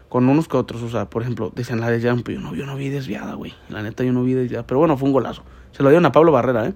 con 0.08 0.28
unos 0.28 0.48
que 0.48 0.56
otros. 0.56 0.82
O 0.82 0.88
sea, 0.88 1.10
por 1.10 1.22
ejemplo, 1.22 1.52
decían 1.54 1.80
la 1.80 1.88
pero 1.88 2.32
yo 2.32 2.40
no, 2.40 2.54
yo 2.54 2.66
no 2.66 2.76
vi 2.76 2.88
desviada, 2.88 3.34
güey. 3.34 3.54
La 3.68 3.82
neta, 3.82 4.04
yo 4.04 4.12
no 4.12 4.22
vi 4.22 4.34
desviada. 4.34 4.66
Pero 4.66 4.78
bueno, 4.78 4.96
fue 4.96 5.06
un 5.06 5.12
golazo. 5.12 5.42
Se 5.72 5.82
lo 5.82 5.90
dieron 5.90 6.06
a 6.06 6.12
Pablo 6.12 6.32
Barrera, 6.32 6.66
¿eh? 6.66 6.74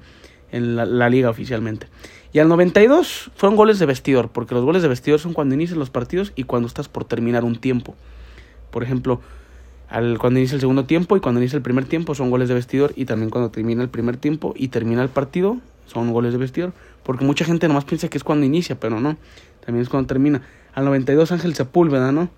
En 0.50 0.76
la, 0.76 0.84
la 0.84 1.08
liga 1.08 1.30
oficialmente. 1.30 1.88
Y 2.32 2.38
al 2.38 2.48
92 2.48 3.30
fueron 3.34 3.56
goles 3.56 3.78
de 3.78 3.86
vestidor, 3.86 4.30
porque 4.30 4.54
los 4.54 4.64
goles 4.64 4.82
de 4.82 4.88
vestidor 4.88 5.20
son 5.20 5.34
cuando 5.34 5.54
inician 5.54 5.78
los 5.78 5.90
partidos 5.90 6.32
y 6.34 6.44
cuando 6.44 6.66
estás 6.66 6.88
por 6.88 7.04
terminar 7.04 7.44
un 7.44 7.56
tiempo. 7.56 7.94
Por 8.70 8.82
ejemplo, 8.82 9.20
al, 9.88 10.18
cuando 10.18 10.38
inicia 10.38 10.54
el 10.54 10.60
segundo 10.60 10.86
tiempo 10.86 11.16
y 11.16 11.20
cuando 11.20 11.40
inicia 11.40 11.56
el 11.56 11.62
primer 11.62 11.84
tiempo 11.84 12.14
son 12.14 12.30
goles 12.30 12.48
de 12.48 12.54
vestidor 12.54 12.92
y 12.96 13.04
también 13.04 13.28
cuando 13.28 13.50
termina 13.50 13.82
el 13.82 13.90
primer 13.90 14.16
tiempo 14.16 14.54
y 14.56 14.68
termina 14.68 15.02
el 15.02 15.10
partido 15.10 15.58
son 15.86 16.10
goles 16.12 16.32
de 16.32 16.38
vestidor. 16.38 16.72
Porque 17.02 17.24
mucha 17.24 17.44
gente 17.44 17.68
nomás 17.68 17.84
piensa 17.84 18.08
que 18.08 18.16
es 18.16 18.24
cuando 18.24 18.46
inicia, 18.46 18.80
pero 18.80 19.00
no, 19.00 19.16
también 19.64 19.82
es 19.82 19.90
cuando 19.90 20.06
termina. 20.06 20.42
Al 20.74 20.86
92 20.86 21.32
Ángel 21.32 21.54
Sepúlveda, 21.54 22.12
¿no? 22.12 22.30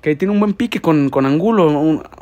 Que 0.00 0.16
tiene 0.16 0.32
un 0.32 0.40
buen 0.40 0.54
pique 0.54 0.80
con, 0.80 1.10
con 1.10 1.26
Angulo, 1.26 1.68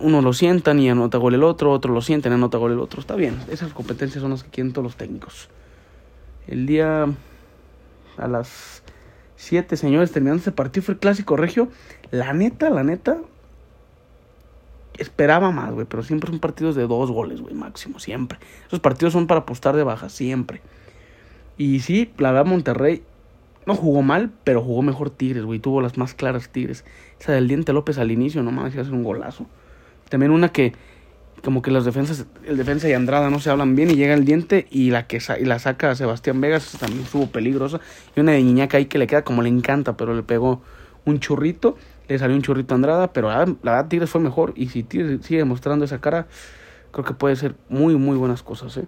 uno 0.00 0.22
lo 0.22 0.32
sientan 0.32 0.80
y 0.80 0.90
anota 0.90 1.19
gol 1.19 1.34
el 1.34 1.44
otro, 1.44 1.70
otro 1.70 1.94
lo 1.94 2.00
sienten 2.00 2.32
y 2.32 2.34
anota 2.34 2.58
gol 2.58 2.72
el 2.72 2.80
otro. 2.80 3.00
Está 3.00 3.14
bien, 3.14 3.36
esas 3.50 3.72
competencias 3.72 4.20
son 4.20 4.32
las 4.32 4.42
que 4.42 4.50
quieren 4.50 4.72
todos 4.72 4.84
los 4.84 4.96
técnicos. 4.96 5.48
El 6.48 6.66
día 6.66 7.06
a 8.16 8.28
las 8.28 8.82
7, 9.36 9.76
señores, 9.76 10.10
terminando 10.10 10.40
ese 10.40 10.50
partido 10.50 10.84
fue 10.84 10.94
el 10.94 11.00
clásico 11.00 11.36
regio. 11.36 11.69
La 12.10 12.32
neta, 12.32 12.70
la 12.70 12.82
neta, 12.82 13.19
esperaba 14.98 15.52
más, 15.52 15.72
güey, 15.72 15.86
pero 15.86 16.02
siempre 16.02 16.28
son 16.28 16.40
partidos 16.40 16.74
de 16.74 16.86
dos 16.86 17.10
goles, 17.10 17.40
güey, 17.40 17.54
máximo, 17.54 18.00
siempre. 18.00 18.38
Esos 18.66 18.81
partidos 18.81 19.12
son 19.12 19.26
para 19.26 19.40
apostar 19.40 19.76
de 19.76 19.84
baja, 19.84 20.08
siempre. 20.08 20.60
Y 21.56 21.81
sí, 21.81 22.12
la 22.19 22.32
verdad, 22.32 22.50
Monterrey 22.50 23.02
no 23.64 23.74
jugó 23.74 24.02
mal, 24.02 24.32
pero 24.44 24.62
jugó 24.62 24.82
mejor 24.82 25.10
Tigres, 25.10 25.44
güey, 25.44 25.60
tuvo 25.60 25.81
las 25.81 25.96
más 25.96 26.14
claras 26.14 26.48
Tigres. 26.48 26.84
Esa 27.20 27.32
del 27.32 27.49
Diente 27.49 27.73
López 27.73 27.99
al 27.99 28.11
inicio, 28.11 28.43
no 28.43 28.50
mames, 28.50 28.76
hace 28.76 28.91
un 28.91 29.03
golazo. 29.03 29.47
También 30.09 30.32
una 30.32 30.50
que, 30.50 30.73
como 31.44 31.62
que 31.62 31.70
las 31.70 31.85
defensas, 31.85 32.26
el 32.44 32.56
defensa 32.56 32.88
y 32.88 32.93
Andrada 32.93 33.31
no 33.31 33.41
se 33.41 33.50
hablan 33.50 33.75
bien 33.75 33.91
y 33.91 33.97
llega 33.97 34.15
el 34.15 34.25
Diente 34.25 34.67
y 34.70 34.91
la 34.91 35.06
que 35.06 35.20
y 35.41 35.44
la 35.44 35.59
saca 35.59 35.91
a 35.91 35.94
Sebastián 35.94 36.41
Vegas 36.41 36.76
también 36.79 37.03
estuvo 37.03 37.26
peligrosa. 37.26 37.81
Y 38.17 38.20
una 38.20 38.32
de 38.32 38.43
Niñaca 38.43 38.79
ahí 38.79 38.87
que 38.87 38.99
le 38.99 39.06
queda 39.06 39.23
como 39.23 39.43
le 39.43 39.49
encanta, 39.49 39.97
pero 39.97 40.15
le 40.15 40.23
pegó 40.23 40.62
un 41.05 41.20
churrito 41.20 41.76
le 42.09 42.19
salió 42.19 42.35
un 42.35 42.43
churrito 42.43 42.75
a 42.75 42.76
Andrada, 42.76 43.12
pero 43.12 43.29
la, 43.29 43.44
verdad 43.44 43.88
Tigres 43.88 44.11
fue 44.11 44.20
mejor 44.20 44.55
y 44.56 44.69
si 44.69 44.82
Tigres 44.82 45.25
sigue 45.25 45.44
mostrando 45.44 45.85
esa 45.85 46.00
cara, 46.00 46.26
creo 46.91 47.05
que 47.05 47.12
puede 47.12 47.37
ser 47.37 47.55
muy, 47.69 47.97
muy 47.97 48.17
buenas 48.17 48.43
cosas. 48.43 48.76
¿eh? 48.79 48.87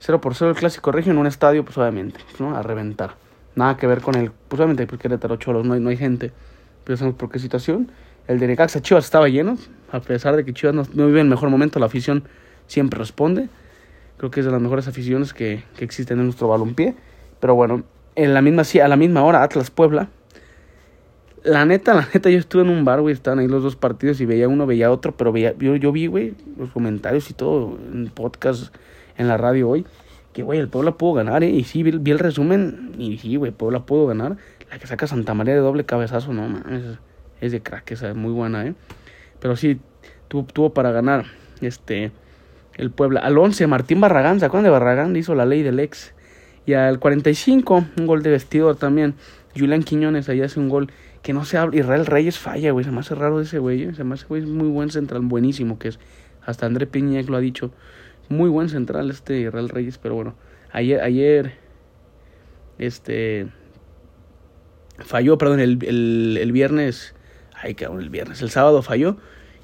0 0.00 0.20
por 0.20 0.34
0 0.34 0.52
el 0.52 0.56
clásico 0.56 0.90
regio 0.90 1.12
en 1.12 1.18
un 1.18 1.26
estadio, 1.26 1.64
pues 1.64 1.76
obviamente, 1.76 2.20
¿no? 2.38 2.56
A 2.56 2.62
reventar. 2.62 3.16
Nada 3.54 3.76
que 3.76 3.86
ver 3.86 4.00
con 4.00 4.14
el, 4.14 4.30
pues 4.30 4.58
obviamente 4.58 4.86
porque 4.86 5.02
Querétaro 5.02 5.36
Cholos 5.36 5.66
no 5.66 5.74
hay, 5.74 5.80
no 5.80 5.90
hay 5.90 5.98
gente, 5.98 6.32
sabemos 6.96 7.18
por 7.18 7.30
qué 7.30 7.38
situación. 7.38 7.90
El 8.28 8.38
de 8.38 8.46
Necaxa 8.46 8.80
Chivas 8.80 9.04
estaba 9.04 9.28
lleno, 9.28 9.56
a 9.90 10.00
pesar 10.00 10.36
de 10.36 10.44
que 10.44 10.52
Chivas 10.52 10.74
no, 10.74 11.06
vive 11.06 11.20
en 11.20 11.26
el 11.26 11.30
mejor 11.30 11.50
momento, 11.50 11.78
la 11.78 11.86
afición 11.86 12.24
siempre 12.66 12.98
responde. 12.98 13.48
Creo 14.16 14.30
que 14.30 14.40
es 14.40 14.46
de 14.46 14.52
las 14.52 14.60
mejores 14.60 14.86
aficiones 14.86 15.32
que, 15.32 15.64
que 15.76 15.84
existen 15.84 16.18
en 16.18 16.26
nuestro 16.26 16.48
balompié. 16.48 16.94
Pero 17.40 17.54
bueno, 17.54 17.84
en 18.16 18.34
la 18.34 18.42
misma, 18.42 18.62
a 18.84 18.88
la 18.88 18.96
misma 18.96 19.24
hora 19.24 19.42
Atlas 19.42 19.70
Puebla, 19.70 20.08
la 21.42 21.64
neta, 21.64 21.94
la 21.94 22.08
neta, 22.12 22.28
yo 22.30 22.38
estuve 22.38 22.62
en 22.62 22.68
un 22.68 22.84
bar, 22.84 23.00
güey, 23.00 23.14
estaban 23.14 23.38
ahí 23.38 23.48
los 23.48 23.62
dos 23.62 23.76
partidos 23.76 24.20
y 24.20 24.26
veía 24.26 24.48
uno, 24.48 24.66
veía 24.66 24.90
otro, 24.90 25.12
pero 25.12 25.32
veía, 25.32 25.54
yo, 25.58 25.76
yo 25.76 25.92
vi, 25.92 26.06
güey, 26.06 26.34
los 26.58 26.70
comentarios 26.70 27.30
y 27.30 27.34
todo 27.34 27.78
en 27.92 28.08
podcast, 28.08 28.74
en 29.16 29.28
la 29.28 29.36
radio 29.36 29.68
hoy, 29.70 29.86
que, 30.32 30.42
güey, 30.42 30.58
el 30.58 30.68
Puebla 30.68 30.92
pudo 30.92 31.14
ganar, 31.14 31.42
¿eh? 31.42 31.50
Y 31.50 31.64
sí, 31.64 31.82
vi, 31.82 32.10
el 32.10 32.18
resumen 32.18 32.92
y 32.98 33.18
sí, 33.18 33.36
güey, 33.36 33.52
Puebla 33.52 33.80
pudo 33.80 34.06
ganar. 34.06 34.36
La 34.70 34.78
que 34.78 34.86
saca 34.86 35.06
Santa 35.06 35.34
María 35.34 35.54
de 35.54 35.60
doble 35.60 35.84
cabezazo, 35.84 36.32
no, 36.32 36.62
es, 37.40 37.52
de 37.52 37.60
crack, 37.60 37.90
esa 37.90 38.10
es 38.10 38.16
muy 38.16 38.32
buena, 38.32 38.66
¿eh? 38.66 38.74
Pero 39.40 39.56
sí, 39.56 39.80
tuvo, 40.28 40.72
para 40.72 40.92
ganar, 40.92 41.24
este, 41.60 42.12
el 42.74 42.90
Puebla. 42.90 43.20
Al 43.20 43.36
11, 43.36 43.66
Martín 43.66 44.00
Barragán, 44.00 44.38
¿se 44.38 44.46
acuerdan 44.46 44.64
de 44.64 44.70
Barragán? 44.70 45.16
Hizo 45.16 45.34
la 45.34 45.46
ley 45.46 45.62
del 45.62 45.80
ex. 45.80 46.14
Y 46.66 46.74
al 46.74 46.98
45, 46.98 47.84
un 47.98 48.06
gol 48.06 48.22
de 48.22 48.30
vestidor 48.30 48.76
también. 48.76 49.14
Julián 49.56 49.82
Quiñones 49.82 50.28
ahí 50.28 50.40
hace 50.42 50.60
un 50.60 50.68
gol 50.68 50.92
que 51.22 51.32
no 51.32 51.44
se 51.44 51.58
habla. 51.58 51.76
Israel 51.78 52.06
Reyes 52.06 52.38
falla, 52.38 52.70
güey. 52.70 52.84
Se 52.84 52.92
me 52.92 53.00
hace 53.00 53.14
raro 53.14 53.40
ese 53.40 53.58
güey. 53.58 53.82
¿eh? 53.84 53.94
Se 53.94 54.04
me 54.04 54.14
hace, 54.14 54.26
güey, 54.26 54.42
muy 54.42 54.68
buen 54.68 54.90
central, 54.90 55.22
buenísimo 55.22 55.78
que 55.78 55.88
es. 55.88 55.98
Hasta 56.44 56.66
André 56.66 56.86
Piñek 56.86 57.28
lo 57.28 57.36
ha 57.36 57.40
dicho. 57.40 57.72
Muy 58.28 58.48
buen 58.48 58.68
central 58.68 59.10
este 59.10 59.40
Israel 59.40 59.68
Reyes, 59.68 59.98
pero 59.98 60.14
bueno. 60.14 60.34
Ayer, 60.72 61.00
ayer, 61.00 61.54
este, 62.78 63.48
falló, 65.04 65.38
perdón, 65.38 65.60
el, 65.60 65.84
el, 65.84 66.38
el 66.40 66.52
viernes. 66.52 67.14
Ay, 67.54 67.74
cabrón, 67.74 68.00
el 68.00 68.10
viernes. 68.10 68.42
El 68.42 68.50
sábado 68.50 68.82
falló. 68.82 69.16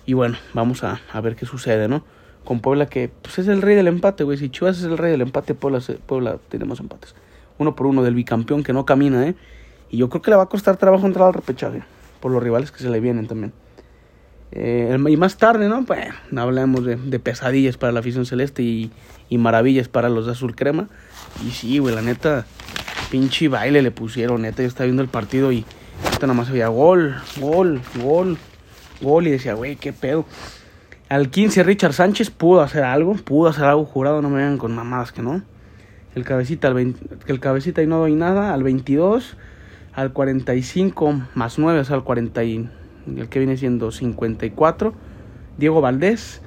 Y 0.06 0.12
bueno, 0.12 0.38
vamos 0.54 0.84
a, 0.84 1.00
a 1.12 1.20
ver 1.20 1.36
qué 1.36 1.46
sucede, 1.46 1.88
¿no? 1.88 2.04
Con 2.44 2.60
Puebla 2.60 2.86
que 2.86 3.10
pues 3.22 3.38
es 3.38 3.48
el 3.48 3.60
rey 3.60 3.74
del 3.74 3.88
empate, 3.88 4.22
güey. 4.22 4.38
Si 4.38 4.50
Chivas 4.50 4.78
es 4.78 4.84
el 4.84 4.96
rey 4.96 5.10
del 5.10 5.22
empate, 5.22 5.54
Puebla, 5.54 5.80
Puebla 6.06 6.38
tiene 6.48 6.64
más 6.64 6.78
empates. 6.78 7.14
Uno 7.58 7.74
por 7.74 7.86
uno 7.86 8.02
del 8.02 8.14
bicampeón 8.14 8.62
que 8.62 8.72
no 8.72 8.86
camina, 8.86 9.26
¿eh? 9.26 9.34
Y 9.90 9.98
yo 9.98 10.08
creo 10.08 10.22
que 10.22 10.30
le 10.30 10.36
va 10.36 10.44
a 10.44 10.48
costar 10.48 10.76
trabajo 10.76 11.06
entrar 11.06 11.26
al 11.26 11.34
repechaje. 11.34 11.82
Por 12.20 12.30
los 12.30 12.42
rivales 12.42 12.70
que 12.70 12.78
se 12.78 12.88
le 12.88 13.00
vienen 13.00 13.26
también. 13.26 13.52
Eh, 14.52 14.96
y 15.08 15.16
más 15.16 15.38
tarde, 15.38 15.68
¿no? 15.68 15.84
Pues 15.84 16.06
hablamos 16.36 16.84
de, 16.84 16.96
de, 16.96 17.18
pesadillas 17.18 17.76
para 17.76 17.92
la 17.92 18.00
afición 18.00 18.26
celeste 18.26 18.62
y, 18.62 18.90
y, 19.28 19.38
maravillas 19.38 19.88
para 19.88 20.08
los 20.08 20.26
de 20.26 20.32
azul 20.32 20.54
crema. 20.54 20.88
Y 21.44 21.50
sí, 21.50 21.78
güey, 21.78 21.94
la 21.94 22.02
neta, 22.02 22.46
pinche 23.10 23.48
baile 23.48 23.82
le 23.82 23.90
pusieron, 23.90 24.42
neta. 24.42 24.62
Yo 24.62 24.68
estaba 24.68 24.86
viendo 24.86 25.02
el 25.02 25.08
partido 25.08 25.52
y 25.52 25.64
neta 26.04 26.26
nada 26.26 26.34
más 26.34 26.48
había 26.48 26.68
gol, 26.68 27.16
gol, 27.40 27.80
gol, 28.02 28.38
gol. 29.00 29.26
Y 29.26 29.30
decía, 29.30 29.54
güey, 29.54 29.76
qué 29.76 29.92
pedo. 29.92 30.24
Al 31.08 31.30
15 31.30 31.62
Richard 31.62 31.92
Sánchez 31.92 32.30
pudo 32.30 32.62
hacer 32.62 32.82
algo, 32.82 33.14
pudo 33.14 33.48
hacer 33.48 33.64
algo 33.64 33.84
jurado, 33.84 34.22
no 34.22 34.30
me 34.30 34.38
vengan 34.38 34.58
con 34.58 34.74
mamadas 34.74 35.12
que 35.12 35.22
no. 35.22 35.42
El 36.14 36.24
cabecita, 36.24 36.68
al 36.68 36.74
20, 36.74 37.16
el 37.26 37.40
cabecita 37.40 37.82
y 37.82 37.86
no 37.86 37.98
doy 37.98 38.14
nada, 38.14 38.54
al 38.54 38.62
22 38.62 39.36
al 39.96 40.12
45 40.12 41.22
más 41.34 41.58
9, 41.58 41.80
o 41.80 41.84
sea, 41.84 41.96
al 41.96 42.04
40 42.04 42.44
y, 42.44 42.68
el 43.16 43.28
que 43.28 43.38
viene 43.38 43.56
siendo 43.56 43.90
54, 43.90 44.92
Diego 45.56 45.80
Valdés, 45.80 46.42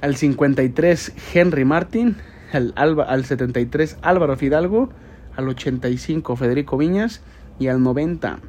al 0.00 0.16
53 0.16 1.14
Henry 1.32 1.64
Martin, 1.64 2.16
al, 2.52 2.74
al 2.76 3.24
73 3.24 3.98
Álvaro 4.02 4.36
Fidalgo, 4.36 4.90
al 5.38 5.48
85 5.48 6.34
Federico 6.34 6.76
Viñas 6.76 7.22
y 7.60 7.68
al 7.68 7.80
90 7.80 8.40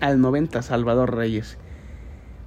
al 0.00 0.20
90 0.20 0.60
Salvador 0.60 1.14
Reyes. 1.14 1.56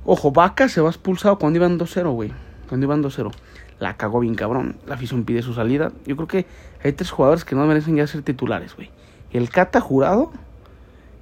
Ojo, 0.05 0.31
Vaca 0.31 0.67
se 0.67 0.81
va 0.81 0.89
expulsado 0.89 1.39
cuando 1.39 1.57
iban 1.57 1.79
2-0, 1.79 2.11
güey. 2.11 2.33
Cuando 2.67 2.85
iban 2.85 3.01
2-0. 3.01 3.31
La 3.79 3.95
cagó 3.95 4.19
bien 4.19 4.35
cabrón. 4.35 4.75
La 4.85 4.95
afición 4.95 5.23
pide 5.23 5.41
su 5.41 5.53
salida. 5.53 5.93
Yo 6.05 6.17
creo 6.17 6.27
que 6.27 6.45
hay 6.83 6.91
tres 6.91 7.09
jugadores 7.09 7.45
que 7.45 7.55
no 7.55 7.65
merecen 7.65 7.95
ya 7.95 8.05
ser 8.05 8.21
titulares, 8.21 8.75
güey. 8.75 8.91
El 9.31 9.49
Cata 9.49 9.79
Jurado, 9.79 10.31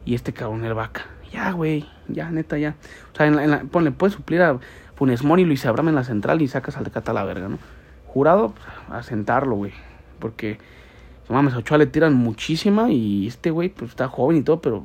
y 0.03 0.15
este 0.15 0.34
cabrón 0.34 0.65
el 0.65 0.74
vaca. 0.74 1.05
Ya, 1.32 1.51
güey, 1.51 1.88
ya, 2.08 2.32
neta, 2.32 2.58
ya. 2.58 2.75
O 3.13 3.15
sea, 3.15 3.27
en 3.27 3.36
la, 3.36 3.44
en 3.44 3.51
la, 3.51 3.60
ponle, 3.65 3.91
puedes 3.91 4.15
suplir 4.15 4.41
a 4.41 4.58
Funes 4.96 5.24
Mori 5.24 5.44
y 5.44 5.46
Luis 5.46 5.63
Abraham 5.67 5.89
en 5.89 5.96
la 5.96 6.03
central 6.03 6.41
y 6.41 6.48
sacas 6.48 6.75
al 6.75 6.86
Tecate 6.86 7.12
a 7.12 7.13
la 7.13 7.24
verga, 7.24 7.50
¿no? 7.50 7.60
Jurado, 8.08 8.53
pues, 8.53 8.65
a 8.89 9.03
sentarlo, 9.03 9.55
güey. 9.55 9.74
Porque, 10.20 10.58
no 11.29 11.36
mames, 11.36 11.53
a 11.53 11.58
Ochoa 11.60 11.77
le 11.77 11.88
tiran 11.88 12.13
muchísima 12.13 12.91
y 12.91 13.27
este 13.27 13.51
güey, 13.51 13.70
pues 13.70 13.91
está 13.91 14.08
joven 14.08 14.38
y 14.38 14.41
todo, 14.44 14.62
pero 14.62 14.84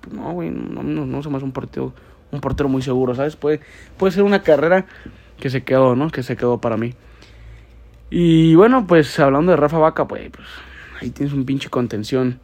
pues, 0.00 0.14
no, 0.14 0.32
güey, 0.32 0.50
no, 0.50 0.82
no, 0.82 1.06
no 1.06 1.22
se 1.22 1.28
me 1.28 1.36
hace 1.36 1.44
un 1.44 1.52
portero, 1.52 1.92
un 2.30 2.40
portero 2.40 2.68
muy 2.68 2.82
seguro, 2.82 3.14
¿sabes? 3.14 3.36
Puede, 3.36 3.60
puede 3.98 4.12
ser 4.12 4.22
una 4.22 4.42
carrera 4.42 4.86
que 5.38 5.50
se 5.50 5.64
quedó, 5.64 5.96
¿no? 5.96 6.10
Que 6.10 6.22
se 6.22 6.36
quedó 6.36 6.60
para 6.60 6.76
mí. 6.76 6.94
Y 8.10 8.54
bueno, 8.54 8.86
pues 8.86 9.18
hablando 9.20 9.52
de 9.52 9.56
Rafa 9.56 9.78
Vaca, 9.78 10.06
pues, 10.06 10.30
pues 10.30 10.46
ahí 11.00 11.10
tienes 11.10 11.34
un 11.34 11.44
pinche 11.44 11.70
contención. 11.70 12.40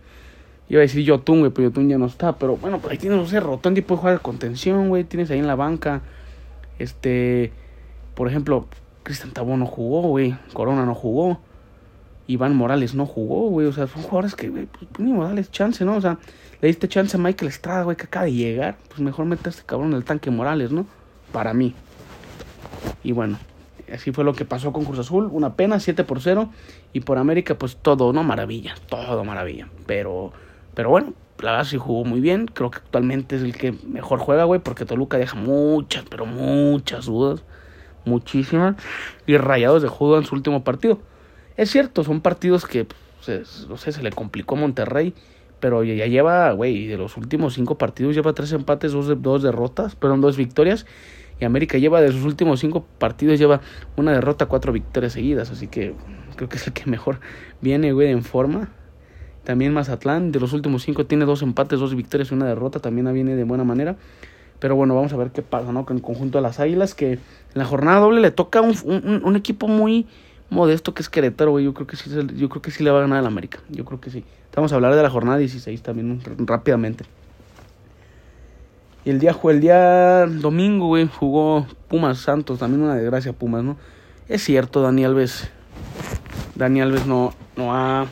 Iba 0.68 0.80
a 0.80 0.82
decir 0.82 1.04
Yotun, 1.04 1.40
güey, 1.40 1.52
pero 1.52 1.68
Yotun 1.68 1.88
ya 1.88 1.98
no 1.98 2.06
está. 2.06 2.36
Pero 2.38 2.56
bueno, 2.56 2.78
pues 2.78 2.92
ahí 2.92 2.98
tienes, 2.98 3.18
no 3.18 3.26
sé, 3.26 3.40
Rotondi 3.40 3.80
puede 3.82 4.00
jugar 4.00 4.16
de 4.16 4.22
contención, 4.22 4.88
güey. 4.88 5.04
Tienes 5.04 5.30
ahí 5.30 5.38
en 5.38 5.46
la 5.46 5.54
banca. 5.54 6.02
Este, 6.78 7.52
por 8.14 8.28
ejemplo, 8.28 8.66
Cristian 9.02 9.32
Tabó 9.32 9.56
no 9.56 9.66
jugó, 9.66 10.02
güey. 10.08 10.36
Corona 10.52 10.84
no 10.84 10.94
jugó. 10.94 11.40
Iván 12.28 12.54
Morales 12.54 12.94
no 12.94 13.06
jugó, 13.06 13.48
güey. 13.48 13.66
O 13.66 13.72
sea, 13.72 13.86
son 13.88 14.02
jugadores 14.02 14.36
que, 14.36 14.48
güey, 14.48 14.66
pues, 14.66 14.84
pues 14.92 15.00
ni 15.00 15.12
Morales 15.12 15.50
chance, 15.50 15.84
¿no? 15.84 15.96
O 15.96 16.00
sea, 16.00 16.18
le 16.60 16.68
diste 16.68 16.86
chance 16.86 17.16
a 17.16 17.20
Michael 17.20 17.48
Estrada, 17.48 17.82
güey, 17.82 17.96
que 17.96 18.04
acaba 18.04 18.26
de 18.26 18.34
llegar. 18.34 18.76
Pues 18.88 19.00
mejor 19.00 19.24
mete 19.24 19.48
a 19.48 19.50
este 19.50 19.62
cabrón 19.64 19.88
en 19.90 19.96
el 19.96 20.04
tanque 20.04 20.30
Morales, 20.30 20.70
¿no? 20.70 20.86
Para 21.32 21.54
mí. 21.54 21.74
Y 23.02 23.12
bueno, 23.12 23.38
así 23.92 24.12
fue 24.12 24.24
lo 24.24 24.34
que 24.34 24.44
pasó 24.44 24.72
con 24.72 24.84
Cruz 24.84 24.98
Azul. 24.98 25.28
Una 25.32 25.54
pena, 25.54 25.80
7 25.80 26.04
por 26.04 26.20
0. 26.20 26.50
Y 26.92 27.00
por 27.00 27.16
América, 27.16 27.56
pues 27.56 27.76
todo, 27.76 28.12
¿no? 28.12 28.22
Maravilla. 28.22 28.74
Todo 28.88 29.24
maravilla. 29.24 29.68
Pero, 29.86 30.32
pero 30.74 30.90
bueno, 30.90 31.14
la 31.40 31.52
verdad 31.52 31.64
sí 31.64 31.78
jugó 31.78 32.04
muy 32.04 32.20
bien. 32.20 32.46
Creo 32.46 32.70
que 32.70 32.78
actualmente 32.78 33.36
es 33.36 33.42
el 33.42 33.56
que 33.56 33.72
mejor 33.86 34.18
juega, 34.18 34.44
güey. 34.44 34.60
Porque 34.60 34.84
Toluca 34.84 35.16
deja 35.16 35.34
muchas, 35.34 36.04
pero 36.10 36.26
muchas 36.26 37.06
dudas. 37.06 37.42
Muchísimas. 38.04 38.76
Y 39.26 39.38
Rayados 39.38 39.80
de 39.80 39.88
judo 39.88 40.18
en 40.18 40.26
su 40.26 40.34
último 40.34 40.62
partido. 40.62 41.00
Es 41.58 41.72
cierto, 41.72 42.04
son 42.04 42.20
partidos 42.20 42.66
que, 42.66 42.86
pues, 42.86 43.66
no 43.68 43.76
sé, 43.76 43.90
se 43.90 44.00
le 44.00 44.12
complicó 44.12 44.54
a 44.54 44.60
Monterrey. 44.60 45.12
Pero 45.58 45.82
ya 45.82 46.06
lleva, 46.06 46.52
güey, 46.52 46.86
de 46.86 46.96
los 46.96 47.16
últimos 47.16 47.54
cinco 47.54 47.76
partidos 47.76 48.14
lleva 48.14 48.32
tres 48.32 48.52
empates, 48.52 48.92
dos, 48.92 49.20
dos 49.20 49.42
derrotas, 49.42 49.96
perdón, 49.96 50.20
dos 50.20 50.36
victorias. 50.36 50.86
Y 51.40 51.44
América 51.44 51.78
lleva 51.78 52.00
de 52.00 52.12
sus 52.12 52.22
últimos 52.22 52.60
cinco 52.60 52.86
partidos, 52.98 53.40
lleva 53.40 53.60
una 53.96 54.12
derrota, 54.12 54.46
cuatro 54.46 54.72
victorias 54.72 55.14
seguidas. 55.14 55.50
Así 55.50 55.66
que 55.66 55.94
creo 56.36 56.48
que 56.48 56.58
es 56.58 56.66
el 56.68 56.72
que 56.72 56.88
mejor 56.88 57.18
viene, 57.60 57.90
güey, 57.90 58.12
en 58.12 58.22
forma. 58.22 58.68
También 59.42 59.74
Mazatlán, 59.74 60.30
de 60.30 60.38
los 60.38 60.52
últimos 60.52 60.84
cinco, 60.84 61.06
tiene 61.06 61.24
dos 61.24 61.42
empates, 61.42 61.80
dos 61.80 61.92
victorias 61.96 62.30
y 62.30 62.34
una 62.34 62.46
derrota. 62.46 62.78
También 62.78 63.12
viene 63.12 63.34
de 63.34 63.42
buena 63.42 63.64
manera. 63.64 63.96
Pero 64.60 64.76
bueno, 64.76 64.94
vamos 64.94 65.12
a 65.12 65.16
ver 65.16 65.32
qué 65.32 65.42
pasa, 65.42 65.72
¿no? 65.72 65.84
Con 65.84 65.96
el 65.96 66.02
conjunto 66.04 66.38
de 66.38 66.42
las 66.42 66.60
Águilas, 66.60 66.94
que 66.94 67.14
en 67.14 67.20
la 67.54 67.64
jornada 67.64 67.98
doble 67.98 68.20
le 68.20 68.30
toca 68.30 68.60
un, 68.60 68.76
un 69.24 69.34
equipo 69.34 69.66
muy 69.66 70.06
modesto 70.50 70.94
que 70.94 71.02
es 71.02 71.08
Querétaro, 71.08 71.52
güey. 71.52 71.64
Yo 71.64 71.74
creo 71.74 71.86
que 71.86 71.96
sí, 71.96 72.10
yo 72.36 72.48
creo 72.48 72.62
que 72.62 72.70
sí 72.70 72.82
le 72.84 72.90
va 72.90 72.98
a 72.98 73.02
ganar 73.02 73.18
al 73.18 73.26
América. 73.26 73.60
Yo 73.68 73.84
creo 73.84 74.00
que 74.00 74.10
sí. 74.10 74.24
Vamos 74.54 74.72
a 74.72 74.74
hablar 74.74 74.94
de 74.94 75.02
la 75.02 75.10
jornada 75.10 75.38
16 75.38 75.82
también 75.82 76.20
rápidamente. 76.38 77.04
Y 79.04 79.10
el 79.10 79.20
día, 79.20 79.36
el 79.42 79.60
día 79.60 80.26
domingo, 80.26 80.88
güey, 80.88 81.08
jugó 81.08 81.66
Pumas 81.88 82.18
Santos. 82.18 82.58
También 82.58 82.82
una 82.82 82.94
desgracia 82.94 83.32
Pumas, 83.32 83.62
¿no? 83.62 83.76
Es 84.28 84.42
cierto, 84.42 84.82
Dani 84.82 85.04
Alves. 85.04 85.48
Dani 86.56 86.80
Alves 86.80 87.06
no, 87.06 87.32
no 87.56 87.74
ha 87.74 88.06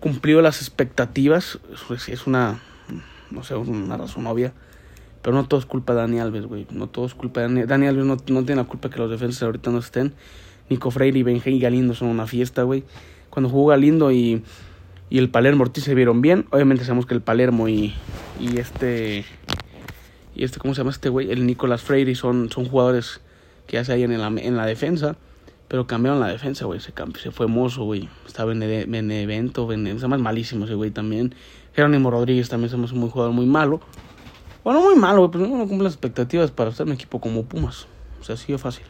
cumplido 0.00 0.42
las 0.42 0.60
expectativas. 0.60 1.58
Es 2.06 2.26
una, 2.26 2.60
no 3.30 3.42
sé, 3.42 3.54
una 3.54 3.96
razón 3.96 4.26
obvia. 4.26 4.52
Pero 5.22 5.34
no 5.36 5.46
todo 5.46 5.58
es 5.60 5.66
culpa 5.66 5.94
de 5.94 6.00
Dani 6.00 6.20
Alves, 6.20 6.46
güey. 6.46 6.66
No 6.70 6.88
todo 6.88 7.06
es 7.06 7.14
culpa 7.14 7.40
de 7.40 7.64
Dani, 7.64 7.86
Alves. 7.86 8.04
No, 8.04 8.16
no 8.16 8.44
tiene 8.44 8.56
la 8.56 8.68
culpa 8.68 8.90
que 8.90 8.98
los 8.98 9.10
defensas 9.10 9.44
ahorita 9.44 9.70
no 9.70 9.78
estén. 9.78 10.14
Nico 10.72 10.90
Freire 10.90 11.18
y 11.18 11.22
Benjay 11.22 11.58
Galindo 11.58 11.94
son 11.94 12.08
una 12.08 12.26
fiesta, 12.26 12.62
güey. 12.62 12.82
Cuando 13.30 13.48
jugó 13.48 13.68
Galindo 13.68 14.10
y, 14.10 14.42
y 15.10 15.18
el 15.18 15.28
Palermo 15.28 15.62
Ortiz 15.62 15.84
se 15.84 15.94
vieron 15.94 16.22
bien. 16.22 16.46
Obviamente 16.50 16.84
sabemos 16.84 17.06
que 17.06 17.14
el 17.14 17.20
Palermo 17.20 17.68
y, 17.68 17.94
y 18.40 18.58
este... 18.58 19.24
Y 20.34 20.44
este, 20.44 20.58
¿cómo 20.58 20.74
se 20.74 20.78
llama 20.80 20.90
este 20.90 21.10
güey? 21.10 21.30
El 21.30 21.46
Nicolás 21.46 21.82
Freire 21.82 22.14
son, 22.14 22.50
son 22.50 22.64
jugadores 22.64 23.20
que 23.66 23.74
ya 23.76 23.84
se 23.84 23.92
hallan 23.92 24.12
en 24.12 24.20
la, 24.20 24.28
en 24.40 24.56
la 24.56 24.66
defensa. 24.66 25.16
Pero 25.68 25.86
cambiaron 25.86 26.20
la 26.20 26.28
defensa, 26.28 26.64
güey. 26.66 26.80
Se, 26.80 26.92
se 27.22 27.30
fue 27.30 27.46
Mozo, 27.46 27.84
güey. 27.84 28.08
Estaba 28.26 28.52
en, 28.52 28.62
en 28.62 29.10
evento. 29.10 29.68
se 29.70 29.76
llama 29.76 30.18
malísimo 30.18 30.64
ese 30.64 30.74
güey 30.74 30.90
también. 30.90 31.34
Jerónimo 31.74 32.10
Rodríguez 32.10 32.48
también 32.48 32.70
se 32.70 32.76
un 32.76 33.10
jugador 33.10 33.32
muy 33.32 33.46
malo. 33.46 33.80
Bueno, 34.64 34.82
muy 34.82 34.96
malo, 34.96 35.26
güey. 35.26 35.30
Pero 35.30 35.56
no 35.56 35.66
cumple 35.66 35.84
las 35.84 35.94
expectativas 35.94 36.50
para 36.50 36.70
estar 36.70 36.86
un 36.86 36.92
equipo 36.92 37.20
como 37.20 37.44
Pumas. 37.44 37.86
O 38.20 38.24
sea, 38.24 38.34
así 38.34 38.52
de 38.52 38.58
fácil. 38.58 38.84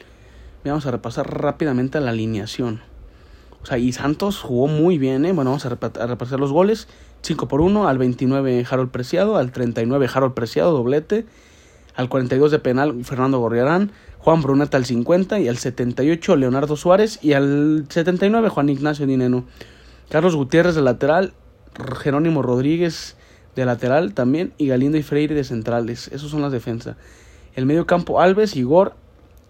Vamos 0.64 0.86
a 0.86 0.90
repasar 0.92 1.28
rápidamente 1.28 2.00
la 2.00 2.10
alineación. 2.10 2.80
O 3.62 3.66
sea, 3.66 3.78
y 3.78 3.92
Santos 3.92 4.40
jugó 4.40 4.68
muy 4.68 4.98
bien, 4.98 5.24
¿eh? 5.24 5.32
Bueno, 5.32 5.50
vamos 5.50 5.66
a, 5.66 5.68
rep 5.68 5.84
a 5.96 6.06
repasar 6.06 6.40
los 6.40 6.52
goles. 6.52 6.88
5 7.22 7.48
por 7.48 7.60
1, 7.60 7.88
al 7.88 7.98
29 7.98 8.66
Harold 8.68 8.90
Preciado, 8.90 9.36
al 9.36 9.52
39 9.52 10.08
Harold 10.12 10.34
Preciado, 10.34 10.72
doblete. 10.72 11.26
Al 11.94 12.08
42 12.08 12.50
de 12.50 12.58
penal 12.58 13.04
Fernando 13.04 13.38
Gorriarán, 13.38 13.92
Juan 14.18 14.40
Bruneta 14.40 14.78
al 14.78 14.86
50 14.86 15.40
y 15.40 15.48
al 15.48 15.58
78 15.58 16.36
Leonardo 16.36 16.74
Suárez 16.76 17.18
y 17.22 17.34
al 17.34 17.84
79 17.88 18.48
Juan 18.48 18.70
Ignacio 18.70 19.06
Dineno. 19.06 19.44
Carlos 20.08 20.34
Gutiérrez 20.34 20.74
de 20.74 20.80
lateral, 20.80 21.34
Jerónimo 21.98 22.40
Rodríguez 22.40 23.16
de 23.56 23.66
lateral 23.66 24.14
también 24.14 24.54
y 24.56 24.68
Galindo 24.68 24.96
y 24.96 25.02
Freire 25.02 25.34
de 25.34 25.44
centrales. 25.44 26.08
Esos 26.08 26.30
son 26.30 26.40
las 26.40 26.52
defensas. 26.52 26.96
El 27.54 27.66
medio 27.66 27.86
campo 27.86 28.20
Alves, 28.20 28.56
Igor 28.56 28.94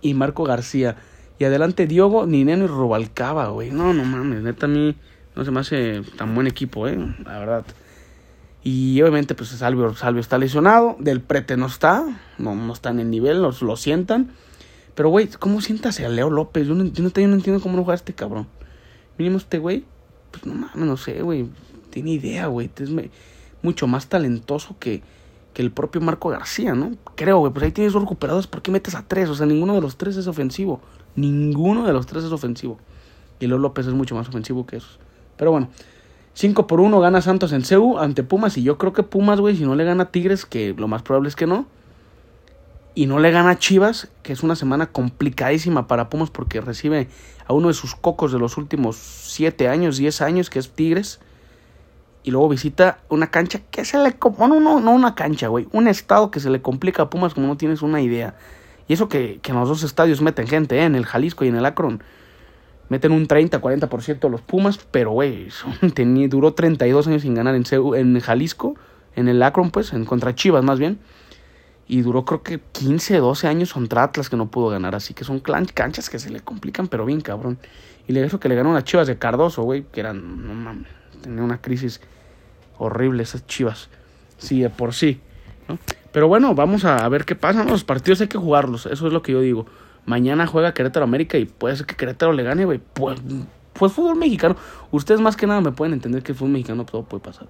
y 0.02 0.14
Marco 0.14 0.44
García. 0.44 0.96
Y 1.38 1.44
adelante 1.44 1.86
Diogo, 1.86 2.26
Nineno 2.26 2.64
y 2.64 2.66
Rubalcaba, 2.68 3.48
güey. 3.48 3.70
No, 3.70 3.94
no 3.94 4.04
mames, 4.04 4.42
neta 4.42 4.66
a 4.66 4.68
mí 4.68 4.94
no 5.34 5.44
se 5.44 5.50
me 5.50 5.60
hace 5.60 6.02
tan 6.16 6.34
buen 6.34 6.46
equipo, 6.46 6.86
eh, 6.86 6.98
la 7.24 7.38
verdad. 7.38 7.64
Y 8.62 9.00
obviamente, 9.00 9.34
pues 9.34 9.48
Salvio, 9.48 9.94
Salvio 9.94 10.20
está 10.20 10.38
lesionado, 10.38 10.96
Del 11.00 11.20
Prete 11.20 11.56
no 11.56 11.66
está, 11.66 12.20
no, 12.38 12.54
no 12.54 12.72
está 12.72 12.90
en 12.90 13.00
el 13.00 13.10
nivel, 13.10 13.42
los, 13.42 13.62
lo 13.62 13.76
sientan. 13.76 14.30
Pero, 14.94 15.08
güey, 15.08 15.28
¿cómo 15.38 15.60
sientas 15.60 15.98
a 16.00 16.08
Leo 16.08 16.30
López? 16.30 16.66
Yo 16.66 16.74
no, 16.74 16.84
yo 16.84 16.92
yo 16.92 17.28
no 17.28 17.34
entiendo 17.34 17.60
cómo 17.62 17.76
no 17.76 17.84
juega 17.84 17.96
este 17.96 18.12
cabrón. 18.12 18.46
Mínimo 19.18 19.38
este 19.38 19.58
güey, 19.58 19.84
pues 20.30 20.46
no 20.46 20.54
mames, 20.54 20.76
no 20.76 20.96
sé, 20.96 21.22
güey. 21.22 21.46
Tiene 21.90 22.12
idea, 22.12 22.46
güey. 22.46 22.70
Es 22.76 22.90
mucho 23.62 23.86
más 23.86 24.06
talentoso 24.06 24.76
que, 24.78 25.02
que 25.54 25.62
el 25.62 25.70
propio 25.70 26.00
Marco 26.00 26.30
García, 26.30 26.74
¿no? 26.74 26.92
Creo, 27.14 27.38
güey, 27.38 27.52
pues 27.52 27.64
ahí 27.64 27.72
tienes 27.72 27.92
dos 27.92 28.02
recuperados, 28.02 28.46
¿por 28.46 28.62
qué 28.62 28.70
metes 28.70 28.94
a 28.94 29.02
tres? 29.06 29.28
O 29.28 29.34
sea, 29.34 29.46
ninguno 29.46 29.74
de 29.74 29.80
los 29.80 29.96
tres 29.96 30.16
es 30.16 30.26
ofensivo. 30.26 30.80
Ninguno 31.14 31.86
de 31.86 31.92
los 31.92 32.06
tres 32.06 32.24
es 32.24 32.32
ofensivo. 32.32 32.78
Y 33.40 33.46
López 33.48 33.86
es 33.86 33.92
mucho 33.92 34.14
más 34.14 34.28
ofensivo 34.28 34.66
que 34.66 34.76
esos. 34.76 34.98
Pero 35.36 35.50
bueno, 35.50 35.68
5 36.34 36.66
por 36.66 36.80
1 36.80 37.00
gana 37.00 37.20
Santos 37.20 37.52
en 37.52 37.64
CEU 37.64 37.98
ante 37.98 38.22
Pumas. 38.22 38.56
Y 38.56 38.62
yo 38.62 38.78
creo 38.78 38.92
que 38.92 39.02
Pumas, 39.02 39.40
güey, 39.40 39.56
si 39.56 39.64
no 39.64 39.74
le 39.74 39.84
gana 39.84 40.04
a 40.04 40.10
Tigres, 40.10 40.46
que 40.46 40.74
lo 40.76 40.88
más 40.88 41.02
probable 41.02 41.28
es 41.28 41.36
que 41.36 41.46
no. 41.46 41.66
Y 42.94 43.06
no 43.06 43.18
le 43.18 43.30
gana 43.30 43.50
a 43.50 43.58
Chivas, 43.58 44.08
que 44.22 44.32
es 44.32 44.42
una 44.42 44.54
semana 44.54 44.86
complicadísima 44.86 45.88
para 45.88 46.08
Pumas 46.08 46.30
porque 46.30 46.60
recibe 46.60 47.08
a 47.46 47.52
uno 47.52 47.68
de 47.68 47.74
sus 47.74 47.94
cocos 47.94 48.32
de 48.32 48.38
los 48.38 48.56
últimos 48.56 48.96
7 48.96 49.68
años, 49.68 49.96
10 49.96 50.22
años, 50.22 50.50
que 50.50 50.58
es 50.58 50.70
Tigres. 50.70 51.18
Y 52.24 52.30
luego 52.30 52.48
visita 52.48 52.98
una 53.08 53.30
cancha 53.30 53.60
que 53.70 53.84
se 53.84 53.98
le... 53.98 54.16
Bueno, 54.38 54.60
no, 54.60 54.80
no 54.80 54.92
una 54.92 55.14
cancha, 55.14 55.48
güey. 55.48 55.66
Un 55.72 55.88
estado 55.88 56.30
que 56.30 56.40
se 56.40 56.50
le 56.50 56.62
complica 56.62 57.04
a 57.04 57.10
Pumas 57.10 57.34
como 57.34 57.48
no 57.48 57.56
tienes 57.56 57.82
una 57.82 58.00
idea. 58.00 58.34
Y 58.86 58.92
eso 58.92 59.08
que, 59.08 59.40
que 59.42 59.52
en 59.52 59.58
los 59.58 59.68
dos 59.68 59.82
estadios 59.82 60.20
meten 60.20 60.46
gente, 60.46 60.78
¿eh? 60.78 60.84
en 60.84 60.94
el 60.94 61.04
Jalisco 61.04 61.44
y 61.44 61.48
en 61.48 61.56
el 61.56 61.66
Akron. 61.66 62.02
Meten 62.88 63.12
un 63.12 63.26
30-40% 63.26 64.28
los 64.28 64.40
Pumas, 64.40 64.78
pero 64.90 65.12
güey, 65.12 65.48
duró 66.28 66.54
32 66.54 67.06
años 67.08 67.22
sin 67.22 67.34
ganar 67.34 67.54
en, 67.54 67.64
en 67.94 68.20
Jalisco, 68.20 68.76
en 69.16 69.28
el 69.28 69.42
Akron, 69.42 69.70
pues, 69.70 69.92
en 69.92 70.04
contra 70.04 70.34
Chivas 70.34 70.62
más 70.62 70.78
bien. 70.78 70.98
Y 71.88 72.02
duró 72.02 72.24
creo 72.24 72.42
que 72.42 72.60
15, 72.60 73.16
12 73.18 73.48
años 73.48 73.72
contra 73.72 74.04
Atlas 74.04 74.30
que 74.30 74.36
no 74.36 74.50
pudo 74.50 74.68
ganar. 74.68 74.94
Así 74.94 75.14
que 75.14 75.24
son 75.24 75.40
canchas 75.40 76.08
que 76.08 76.18
se 76.18 76.30
le 76.30 76.40
complican, 76.40 76.86
pero 76.86 77.04
bien 77.04 77.20
cabrón. 77.20 77.58
Y 78.06 78.12
le 78.12 78.24
eso 78.24 78.40
que 78.40 78.48
le 78.48 78.54
ganó 78.54 78.76
a 78.76 78.84
Chivas 78.84 79.06
de 79.06 79.18
Cardoso, 79.18 79.62
güey, 79.62 79.84
que 79.90 80.00
eran, 80.00 80.46
no 80.46 80.54
mames, 80.54 80.88
tenía 81.22 81.42
una 81.42 81.60
crisis 81.60 82.00
horrible 82.78 83.22
esas 83.22 83.46
Chivas. 83.46 83.88
Sí, 84.38 84.60
de 84.60 84.70
por 84.70 84.92
sí. 84.92 85.20
¿no? 85.68 85.78
Pero 86.12 86.28
bueno, 86.28 86.54
vamos 86.54 86.84
a 86.84 87.08
ver 87.08 87.24
qué 87.24 87.34
pasa. 87.34 87.64
Los 87.64 87.84
partidos 87.84 88.20
hay 88.20 88.28
que 88.28 88.38
jugarlos, 88.38 88.86
eso 88.86 89.06
es 89.06 89.12
lo 89.12 89.22
que 89.22 89.32
yo 89.32 89.40
digo. 89.40 89.66
Mañana 90.04 90.46
juega 90.46 90.74
Querétaro 90.74 91.04
América 91.04 91.38
y 91.38 91.44
puede 91.44 91.76
ser 91.76 91.86
que 91.86 91.94
Querétaro 91.94 92.32
le 92.32 92.42
gane, 92.42 92.64
güey. 92.64 92.80
Pues, 92.92 93.20
pues 93.72 93.92
fútbol 93.92 94.16
mexicano. 94.16 94.56
Ustedes 94.90 95.20
más 95.20 95.36
que 95.36 95.46
nada 95.46 95.60
me 95.60 95.72
pueden 95.72 95.94
entender 95.94 96.22
que 96.22 96.32
el 96.32 96.38
fútbol 96.38 96.52
mexicano 96.52 96.84
todo 96.84 97.04
puede 97.04 97.22
pasar. 97.22 97.48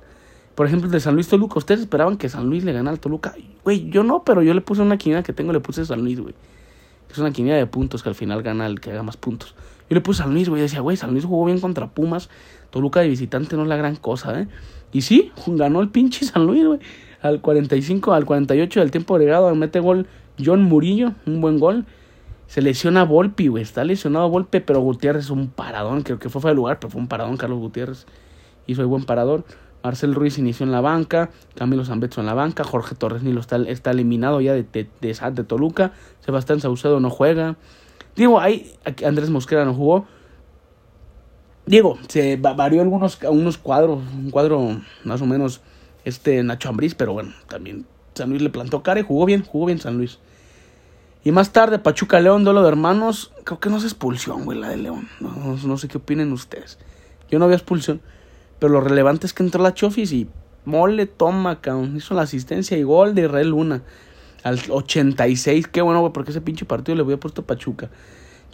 Por 0.55 0.67
ejemplo, 0.67 0.87
el 0.87 0.93
de 0.93 1.00
San 1.00 1.14
Luis 1.14 1.29
Toluca. 1.29 1.59
¿Ustedes 1.59 1.81
esperaban 1.81 2.19
que 2.19 2.29
San 2.29 2.47
Luis 2.47 2.62
le 2.62 2.73
ganara 2.73 2.93
al 2.93 3.00
Toluca? 3.00 3.35
Güey, 3.64 3.88
yo 3.88 4.05
no, 4.05 4.23
pero 4.23 4.43
yo 4.43 4.52
le 4.52 4.61
puse 4.61 4.83
una 4.83 4.99
quiniela 4.99 5.23
que 5.23 5.33
tengo, 5.33 5.52
le 5.52 5.61
puse 5.61 5.85
San 5.87 6.02
Luis, 6.02 6.21
güey. 6.21 6.35
Es 7.12 7.19
una 7.19 7.33
quiniela 7.33 7.59
de 7.59 7.66
puntos 7.66 8.02
que 8.02 8.09
al 8.09 8.14
final 8.14 8.42
gana 8.42 8.66
el 8.66 8.81
que 8.81 8.90
haga 8.90 9.02
más 9.02 9.16
puntos. 9.16 9.54
Yo 9.88 9.95
le 9.95 10.00
puse 10.00 10.23
San 10.23 10.33
Luis, 10.33 10.49
güey. 10.49 10.62
Decía, 10.62 10.81
güey, 10.81 10.97
San 10.97 11.11
Luis 11.11 11.25
jugó 11.25 11.45
bien 11.45 11.61
contra 11.61 11.90
Pumas. 11.90 12.31
Toluca 12.71 13.00
de 13.00 13.09
visitante 13.09 13.57
no 13.57 13.62
es 13.62 13.69
la 13.69 13.76
gran 13.76 13.97
cosa, 13.97 14.40
¿eh? 14.40 14.49
Y 14.92 15.02
sí, 15.02 15.33
ganó 15.47 15.81
el 15.81 15.90
pinche 15.90 16.25
San 16.26 16.47
Luis, 16.47 16.64
güey. 16.64 16.78
al 17.21 17.40
45, 17.40 18.14
al 18.14 18.25
48 18.25 18.81
del 18.81 18.90
tiempo 18.90 19.14
agregado, 19.14 19.54
mete 19.54 19.81
gol 19.81 20.07
John 20.42 20.62
Murillo, 20.62 21.12
un 21.26 21.40
buen 21.40 21.59
gol. 21.59 21.85
Se 22.47 22.61
lesiona 22.62 23.04
Volpi, 23.04 23.49
güey. 23.49 23.62
Está 23.62 23.85
lesionado 23.85 24.28
Volpe, 24.28 24.61
pero 24.61 24.81
Gutiérrez 24.81 25.25
es 25.25 25.31
un 25.31 25.49
paradón. 25.49 26.02
Creo 26.02 26.19
que 26.19 26.28
fue 26.28 26.40
fuera 26.40 26.52
de 26.52 26.57
lugar, 26.57 26.78
pero 26.81 26.90
fue 26.90 27.00
un 27.00 27.09
paradón. 27.09 27.37
Carlos 27.37 27.59
Gutiérrez 27.59 28.07
hizo 28.66 28.83
el 28.83 28.88
buen 28.88 29.04
parador. 29.04 29.45
Marcel 29.83 30.15
Ruiz 30.15 30.39
inició 30.39 30.65
en 30.65 30.73
la 30.73 30.81
banca. 30.81 31.31
Camilo 31.55 31.85
Zambetso 31.85 32.21
en 32.21 32.27
la 32.27 32.35
banca. 32.35 32.65
Jorge 32.65 32.95
Torres 32.95 33.23
Nilo 33.23 33.41
está, 33.41 33.57
está 33.57 33.91
eliminado 33.91 34.41
ya 34.41 34.53
de, 34.53 34.65
de, 34.65 34.89
de, 35.01 35.31
de 35.33 35.45
Toluca. 35.45 35.93
Sebastián 36.21 36.61
Saucedo 36.61 37.01
no 37.01 37.11
juega. 37.11 37.57
Digo, 38.17 38.41
ahí 38.41 38.73
Andrés 39.05 39.31
Mosquera 39.31 39.65
no 39.65 39.75
jugó. 39.75 40.07
Diego, 41.65 41.99
se 42.09 42.37
varió 42.37 42.83
algunos 42.83 43.19
unos 43.29 43.57
cuadros, 43.57 44.03
un 44.12 44.31
cuadro 44.31 44.81
más 45.05 45.23
o 45.23 45.27
menos 45.27 45.61
este 46.05 46.43
Nacho 46.43 46.69
Ambriz, 46.69 46.97
pero 46.97 47.12
bueno, 47.12 47.33
también 47.49 47.87
San 48.15 48.31
Luis 48.31 48.43
le 48.43 48.51
plantó 48.51 48.83
cara 48.83 49.01
y 49.01 49.05
jugó 49.05 49.27
bien, 49.27 49.45
jugó 49.45 49.67
bien 49.67 49.79
San 49.79 49.97
Luis. 49.97 50.19
Y 51.25 51.31
más 51.31 51.53
tarde, 51.53 51.79
Pachuca 51.79 52.21
León, 52.21 52.43
duelo 52.43 52.62
de 52.62 52.69
hermanos. 52.69 53.33
Creo 53.45 53.61
que 53.61 53.71
no 53.71 53.77
es 53.77 53.85
expulsión, 53.85 54.45
güey, 54.45 54.59
la 54.59 54.71
de 54.71 54.77
León. 54.77 55.09
No, 55.21 55.57
no, 55.57 55.79
sé 55.79 55.87
qué 55.87 55.99
opinen 55.99 56.33
ustedes. 56.33 56.79
Yo 57.31 57.39
no 57.39 57.45
había 57.45 57.57
expulsión. 57.57 58.01
Pero 58.62 58.75
lo 58.75 58.81
relevante 58.81 59.26
es 59.26 59.33
que 59.33 59.42
entró 59.42 59.61
la 59.61 59.75
Chofis 59.75 60.12
y 60.12 60.28
mole, 60.64 61.07
toma, 61.07 61.61
cabrón. 61.61 61.97
Hizo 61.97 62.14
la 62.14 62.23
asistencia 62.23 62.78
y 62.78 62.85
gol 62.85 63.12
de 63.12 63.23
Israel 63.23 63.49
Luna. 63.49 63.83
Al 64.45 64.61
86. 64.69 65.66
Qué 65.66 65.83
bueno, 65.83 65.99
güey, 65.99 66.12
porque 66.12 66.31
ese 66.31 66.40
pinche 66.40 66.64
partido 66.64 66.95
le 66.95 67.02
voy 67.02 67.14
a 67.14 67.16
puesto 67.19 67.45
Pachuca. 67.45 67.90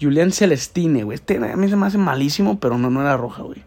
Julián 0.00 0.32
Celestine, 0.32 1.04
güey. 1.04 1.16
Este 1.16 1.36
a 1.36 1.56
mí 1.56 1.68
se 1.68 1.76
me 1.76 1.84
hace 1.84 1.98
malísimo, 1.98 2.58
pero 2.58 2.78
no, 2.78 2.88
no 2.88 3.02
era 3.02 3.18
roja, 3.18 3.42
güey. 3.42 3.62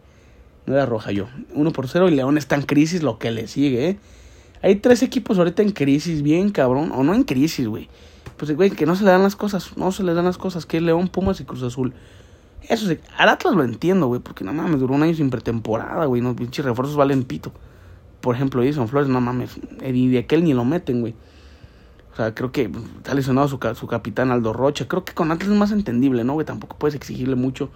No 0.66 0.74
era 0.74 0.88
roja 0.88 1.12
yo. 1.12 1.28
1 1.54 1.74
por 1.74 1.88
0 1.88 2.10
y 2.10 2.16
León 2.16 2.40
está 2.40 2.56
en 2.56 2.64
crisis, 2.64 3.04
lo 3.04 3.20
que 3.20 3.30
le 3.30 3.48
sigue, 3.48 3.90
¿eh? 3.90 4.00
Hay 4.64 4.78
tres 4.78 5.04
equipos 5.04 5.38
ahorita 5.38 5.62
en 5.62 5.70
crisis, 5.70 6.24
bien 6.24 6.50
cabrón. 6.50 6.92
O 6.96 7.04
no 7.04 7.14
en 7.14 7.22
crisis, 7.22 7.68
güey. 7.68 7.88
Pues, 8.38 8.52
güey, 8.56 8.72
que 8.72 8.88
no 8.88 8.96
se 8.96 9.04
le 9.04 9.12
dan 9.12 9.22
las 9.22 9.36
cosas. 9.36 9.78
No 9.78 9.92
se 9.92 10.02
le 10.02 10.16
dan 10.16 10.26
las 10.26 10.40
cosas. 10.40 10.66
Que 10.66 10.78
es 10.78 10.84
León, 10.84 11.08
Pumas 11.08 11.40
y 11.40 11.44
Cruz 11.44 11.62
Azul. 11.62 11.94
Eso 12.68 12.88
sí, 12.88 12.98
al 13.18 13.30
Atlas 13.30 13.56
lo 13.56 13.64
entiendo, 13.64 14.08
güey. 14.08 14.22
Porque 14.22 14.44
no 14.44 14.54
mames, 14.54 14.80
duró 14.80 14.94
un 14.94 15.04
año 15.04 15.14
sin 15.14 15.30
pretemporada, 15.30 16.06
güey. 16.06 16.22
No, 16.22 16.36
pinches 16.36 16.66
refuerzos 16.66 16.96
valen 16.96 17.24
pito. 17.24 17.52
Por 18.22 18.36
ejemplo, 18.36 18.62
Edison 18.62 18.88
Flores, 18.88 19.10
no 19.10 19.20
mames. 19.20 19.60
Y 19.84 20.10
de 20.10 20.20
aquel 20.20 20.44
ni 20.44 20.54
lo 20.54 20.64
meten, 20.64 21.02
güey. 21.02 21.16
O 22.14 22.16
sea, 22.16 22.36
creo 22.36 22.52
que 22.52 22.70
está 22.98 23.14
lesionado 23.14 23.48
su, 23.48 23.60
su 23.76 23.88
capitán 23.88 24.32
Aldo 24.32 24.54
Rocha. 24.54 24.88
Creo 24.88 25.06
que 25.06 25.14
con 25.14 25.32
Atlas 25.32 25.50
es 25.50 25.58
más 25.58 25.72
entendible, 25.72 26.24
¿no, 26.24 26.34
güey? 26.34 26.46
Tampoco 26.46 26.78
puedes 26.78 26.96
exigirle 26.96 27.36
mucho 27.36 27.70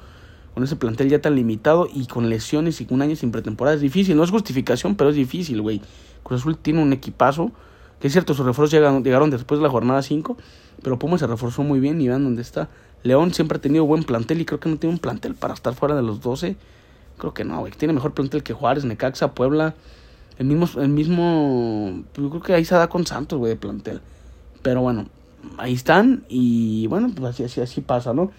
con 0.54 0.64
ese 0.64 0.78
plantel 0.78 1.10
ya 1.10 1.20
tan 1.20 1.36
limitado 1.36 1.88
y 1.94 2.08
con 2.08 2.30
lesiones 2.30 2.80
y 2.80 2.86
con 2.86 2.96
un 2.96 3.02
año 3.02 3.16
sin 3.16 3.32
pretemporada. 3.32 3.76
Es 3.76 3.82
difícil, 3.82 4.16
no 4.16 4.24
es 4.24 4.32
justificación, 4.32 4.96
pero 4.96 5.10
es 5.10 5.16
difícil, 5.16 5.62
güey. 5.62 5.82
Cruz 6.24 6.42
Azul 6.42 6.58
tiene 6.58 6.82
un 6.82 6.94
equipazo. 6.94 7.52
Que 8.00 8.08
es 8.08 8.14
cierto, 8.14 8.34
sus 8.34 8.46
refuerzos 8.46 8.72
llegaron, 8.72 9.30
después 9.30 9.60
de 9.60 9.64
la 9.64 9.70
jornada 9.70 10.02
5. 10.02 10.38
Pero 10.82 11.00
Pumas 11.00 11.20
se 11.20 11.28
reforzó 11.28 11.64
muy 11.64 11.80
bien 11.80 12.00
y 12.02 12.08
vean 12.08 12.24
dónde 12.24 12.42
está. 12.42 12.70
León 13.06 13.36
siempre 13.36 13.60
ha 13.60 13.62
tenido 13.62 13.86
buen 13.86 14.04
plantel 14.04 14.42
y 14.42 14.46
creo 14.46 14.60
que 14.60 14.68
no 14.68 14.78
tiene 14.78 14.96
un 14.96 15.00
plantel 15.00 15.36
para 15.36 15.54
estar 15.54 15.76
fuera 15.76 15.96
de 15.96 16.02
los 16.02 16.22
12. 16.22 16.56
Creo 17.20 17.36
que 17.36 17.44
no, 17.46 17.60
güey. 17.60 17.72
Tiene 17.72 17.94
mejor 17.94 18.14
plantel 18.14 18.42
que 18.42 18.54
Juárez, 18.54 18.84
Necaxa, 18.84 19.34
Puebla. 19.34 19.76
El 20.40 20.48
mismo, 20.48 20.82
el 20.82 20.90
mismo. 20.90 22.04
Yo 22.18 22.30
creo 22.32 22.42
que 22.42 22.54
ahí 22.56 22.66
se 22.66 22.74
da 22.74 22.88
con 22.88 23.06
Santos, 23.06 23.38
güey, 23.38 23.52
de 23.52 23.58
plantel. 23.58 24.02
Pero 24.64 24.82
bueno, 24.82 25.06
ahí 25.60 25.74
están 25.74 26.26
y 26.30 26.88
bueno, 26.88 27.12
pues 27.16 27.36
así, 27.36 27.44
así, 27.44 27.62
así 27.62 27.82
pasa, 27.82 28.12
¿no? 28.12 28.32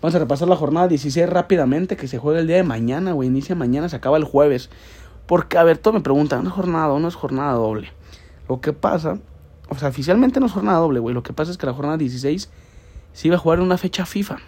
Vamos 0.00 0.14
a 0.14 0.18
repasar 0.18 0.48
la 0.48 0.56
jornada 0.56 0.88
16 0.88 1.28
rápidamente, 1.28 1.98
que 1.98 2.08
se 2.08 2.16
juega 2.16 2.40
el 2.40 2.46
día 2.46 2.56
de 2.56 2.62
mañana, 2.62 3.12
güey. 3.12 3.28
Inicia 3.28 3.54
mañana, 3.54 3.90
se 3.90 3.96
acaba 3.96 4.16
el 4.16 4.24
jueves. 4.24 4.70
Porque, 5.26 5.58
a 5.58 5.62
ver, 5.62 5.76
todo 5.76 5.92
me 5.92 6.00
preguntan, 6.00 6.42
¿no 6.42 6.48
es 6.48 6.56
jornada 6.56 6.88
o 6.88 6.98
no 7.00 7.06
es 7.06 7.16
jornada 7.16 7.52
doble? 7.52 7.92
Lo 8.48 8.62
que 8.62 8.72
pasa, 8.72 9.18
o 9.68 9.76
sea, 9.76 9.90
oficialmente 9.90 10.40
no 10.40 10.46
es 10.46 10.52
jornada 10.52 10.78
doble, 10.78 11.00
güey. 11.00 11.14
Lo 11.14 11.22
que 11.22 11.34
pasa 11.34 11.50
es 11.50 11.58
que 11.58 11.66
la 11.66 11.74
jornada 11.74 11.98
16 11.98 12.48
se 13.12 13.28
iba 13.28 13.36
a 13.36 13.38
jugar 13.38 13.58
en 13.58 13.64
una 13.64 13.78
fecha 13.78 14.06
FIFA. 14.06 14.38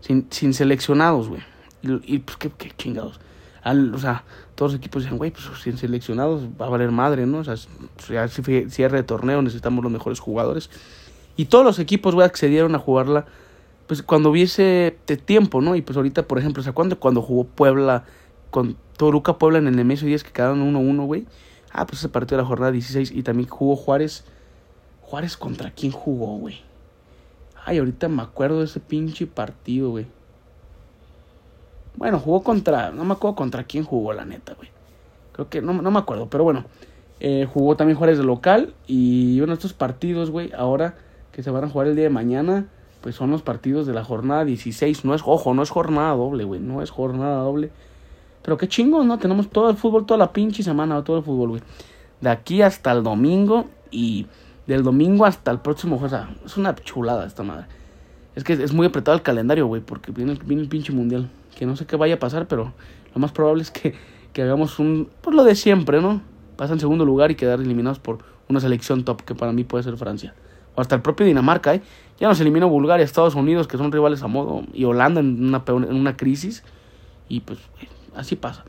Sin, 0.00 0.26
sin 0.30 0.52
seleccionados, 0.52 1.28
güey. 1.28 1.42
Y, 1.82 2.18
pues, 2.18 2.36
qué, 2.36 2.50
qué 2.50 2.70
chingados. 2.76 3.20
O 3.64 3.98
sea, 3.98 4.24
todos 4.54 4.72
los 4.72 4.78
equipos 4.78 5.02
dicen, 5.02 5.16
güey, 5.16 5.30
pues 5.30 5.44
sin 5.62 5.78
seleccionados 5.78 6.42
va 6.60 6.66
a 6.66 6.68
valer 6.68 6.90
madre, 6.90 7.24
¿no? 7.26 7.38
O 7.38 7.44
sea, 7.44 7.56
ya 8.08 8.28
cierre 8.28 8.98
de 8.98 9.02
torneo, 9.02 9.40
necesitamos 9.40 9.82
los 9.82 9.92
mejores 9.92 10.20
jugadores. 10.20 10.68
Y 11.36 11.46
todos 11.46 11.64
los 11.64 11.78
equipos, 11.78 12.14
güey, 12.14 12.26
accedieron 12.26 12.74
a 12.74 12.78
jugarla 12.78 13.26
pues 13.86 14.02
cuando 14.02 14.30
hubiese 14.30 14.96
tiempo, 15.24 15.60
¿no? 15.60 15.76
Y 15.76 15.82
pues 15.82 15.96
ahorita, 15.96 16.22
por 16.22 16.38
ejemplo, 16.38 16.62
¿se 16.62 16.70
acuerdan 16.70 16.96
cuando 16.98 17.22
jugó 17.22 17.44
Puebla 17.44 18.04
con 18.50 18.76
Toruca 18.96 19.38
Puebla 19.38 19.58
en 19.58 19.66
el 19.66 19.76
Nemesio 19.76 20.06
10 20.06 20.24
que 20.24 20.32
quedaron 20.32 20.74
1-1, 20.74 21.06
güey? 21.06 21.26
Ah, 21.70 21.86
pues 21.86 21.98
ese 21.98 22.08
partido 22.08 22.38
de 22.38 22.44
la 22.44 22.48
jornada 22.48 22.72
16 22.72 23.10
y 23.10 23.22
también 23.22 23.48
jugó 23.48 23.76
Juárez. 23.76 24.24
Juárez 25.02 25.36
contra 25.36 25.70
quién 25.70 25.92
jugó, 25.92 26.38
güey. 26.38 26.62
Ay, 27.64 27.78
ahorita 27.78 28.08
me 28.08 28.22
acuerdo 28.22 28.60
de 28.60 28.66
ese 28.66 28.80
pinche 28.80 29.26
partido, 29.26 29.90
güey. 29.90 30.06
Bueno, 31.96 32.18
jugó 32.18 32.42
contra, 32.42 32.90
no 32.90 33.04
me 33.04 33.12
acuerdo 33.12 33.36
contra 33.36 33.64
quién 33.64 33.84
jugó, 33.84 34.12
la 34.12 34.24
neta, 34.24 34.54
güey. 34.54 34.68
Creo 35.32 35.48
que, 35.48 35.62
no, 35.62 35.72
no 35.72 35.90
me 35.90 35.98
acuerdo, 35.98 36.28
pero 36.28 36.44
bueno. 36.44 36.64
Eh, 37.20 37.48
jugó 37.50 37.76
también 37.76 37.96
Juárez 37.96 38.18
de 38.18 38.24
local 38.24 38.74
y 38.86 39.40
uno 39.40 39.48
de 39.48 39.54
estos 39.54 39.72
partidos, 39.72 40.30
güey, 40.30 40.52
ahora 40.52 40.96
que 41.32 41.42
se 41.42 41.50
van 41.50 41.64
a 41.64 41.68
jugar 41.68 41.86
el 41.86 41.94
día 41.94 42.04
de 42.04 42.10
mañana 42.10 42.66
pues 43.04 43.16
son 43.16 43.30
los 43.30 43.42
partidos 43.42 43.86
de 43.86 43.92
la 43.92 44.02
jornada 44.02 44.46
16. 44.46 45.04
No 45.04 45.14
es, 45.14 45.20
ojo, 45.26 45.52
no 45.52 45.62
es 45.62 45.68
jornada 45.68 46.14
doble, 46.14 46.44
güey. 46.44 46.58
No 46.58 46.80
es 46.80 46.88
jornada 46.88 47.42
doble. 47.42 47.70
Pero 48.40 48.56
qué 48.56 48.66
chingo, 48.66 49.04
¿no? 49.04 49.18
Tenemos 49.18 49.50
todo 49.50 49.68
el 49.68 49.76
fútbol, 49.76 50.06
toda 50.06 50.16
la 50.16 50.32
pinche 50.32 50.62
semana, 50.62 51.04
todo 51.04 51.18
el 51.18 51.22
fútbol, 51.22 51.48
güey. 51.50 51.62
De 52.22 52.30
aquí 52.30 52.62
hasta 52.62 52.92
el 52.92 53.02
domingo 53.02 53.66
y 53.90 54.26
del 54.66 54.82
domingo 54.82 55.24
hasta 55.24 55.50
el 55.50 55.60
próximo 55.60 55.98
jueves. 55.98 56.18
Es 56.44 56.56
una 56.56 56.74
chulada 56.74 57.26
esta 57.26 57.42
madre. 57.42 57.66
Es 58.34 58.44
que 58.44 58.54
es 58.54 58.72
muy 58.72 58.86
apretado 58.86 59.16
el 59.16 59.22
calendario, 59.22 59.66
güey, 59.66 59.80
porque 59.80 60.10
viene 60.10 60.38
viene 60.44 60.62
el 60.62 60.68
pinche 60.68 60.92
mundial. 60.92 61.30
Que 61.56 61.66
no 61.66 61.76
sé 61.76 61.86
qué 61.86 61.96
vaya 61.96 62.14
a 62.14 62.18
pasar, 62.18 62.48
pero 62.48 62.72
lo 63.14 63.20
más 63.20 63.30
probable 63.32 63.62
es 63.62 63.70
que, 63.70 63.94
que 64.32 64.42
hagamos 64.42 64.78
un. 64.78 65.08
Pues 65.20 65.36
lo 65.36 65.44
de 65.44 65.54
siempre, 65.54 66.00
¿no? 66.00 66.20
Pasa 66.56 66.72
en 66.72 66.80
segundo 66.80 67.04
lugar 67.04 67.30
y 67.30 67.36
quedar 67.36 67.60
eliminados 67.60 67.98
por 67.98 68.18
una 68.48 68.60
selección 68.60 69.04
top 69.04 69.22
que 69.22 69.34
para 69.34 69.52
mí 69.52 69.64
puede 69.64 69.84
ser 69.84 69.96
Francia. 69.96 70.34
O 70.74 70.80
hasta 70.80 70.96
el 70.96 71.02
propio 71.02 71.24
Dinamarca, 71.26 71.74
¿eh? 71.74 71.82
Ya 72.18 72.28
nos 72.28 72.40
eliminó 72.40 72.68
Bulgaria, 72.68 73.04
Estados 73.04 73.34
Unidos, 73.34 73.68
que 73.68 73.76
son 73.76 73.92
rivales 73.92 74.22
a 74.22 74.26
modo, 74.26 74.64
y 74.72 74.84
Holanda 74.84 75.20
en 75.20 75.44
una, 75.44 75.62
en 75.66 75.94
una 75.94 76.16
crisis. 76.16 76.64
Y 77.28 77.40
pues 77.40 77.58
así 78.14 78.36
pasa. 78.36 78.64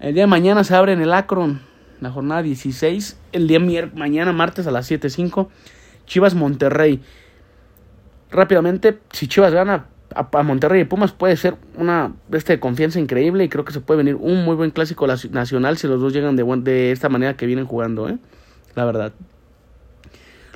El 0.00 0.14
día 0.14 0.24
de 0.24 0.26
mañana 0.26 0.64
se 0.64 0.74
abre 0.74 0.92
en 0.92 1.00
el 1.00 1.12
Akron, 1.12 1.60
la 2.00 2.10
jornada 2.10 2.42
16. 2.42 3.18
El 3.32 3.48
día 3.48 3.60
mañana, 3.94 4.32
martes 4.32 4.66
a 4.66 4.70
las 4.70 4.90
7.05, 4.90 5.48
Chivas 6.06 6.34
Monterrey. 6.34 7.00
Rápidamente, 8.30 8.98
si 9.12 9.28
Chivas 9.28 9.52
gana 9.52 9.86
a, 10.14 10.42
Monterrey 10.42 10.82
y 10.82 10.84
Pumas, 10.84 11.12
puede 11.12 11.36
ser 11.36 11.56
una 11.76 12.12
este, 12.32 12.54
de 12.54 12.60
confianza 12.60 12.98
increíble. 12.98 13.44
Y 13.44 13.48
creo 13.48 13.64
que 13.64 13.72
se 13.72 13.80
puede 13.80 13.98
venir 13.98 14.16
un 14.16 14.44
muy 14.44 14.56
buen 14.56 14.70
clásico 14.70 15.06
nacional 15.06 15.78
si 15.78 15.86
los 15.86 16.00
dos 16.00 16.12
llegan 16.12 16.36
de, 16.36 16.44
de 16.62 16.92
esta 16.92 17.08
manera 17.08 17.36
que 17.36 17.46
vienen 17.46 17.66
jugando, 17.66 18.08
¿eh? 18.08 18.18
La 18.74 18.84
verdad. 18.84 19.12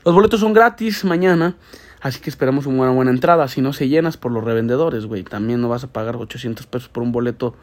Los 0.05 0.15
boletos 0.15 0.41
son 0.41 0.53
gratis 0.53 1.05
mañana. 1.05 1.57
Así 2.01 2.21
que 2.21 2.31
esperamos 2.31 2.67
una 2.67 2.91
buena, 2.91 3.11
entrada. 3.11 3.49
Si 3.49 3.61
no 3.61 3.73
se 3.73 3.89
llenas 3.89 4.17
por 4.17 4.33
los 4.33 4.45
revendedores, 4.45 5.07
güey. 5.07 5.25
También 5.25 5.61
no 5.61 5.69
vas 5.69 5.85
a 5.85 5.89
pagar 5.89 6.17
800 6.17 6.67
pesos 6.67 6.89
por 6.89 7.03
un 7.03 7.13
boleto 7.13 7.55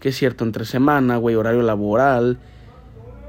que 0.00 0.10
es 0.10 0.16
cierto, 0.16 0.44
entre 0.44 0.66
semana, 0.66 1.16
güey, 1.16 1.36
horario 1.36 1.62
laboral. 1.62 2.38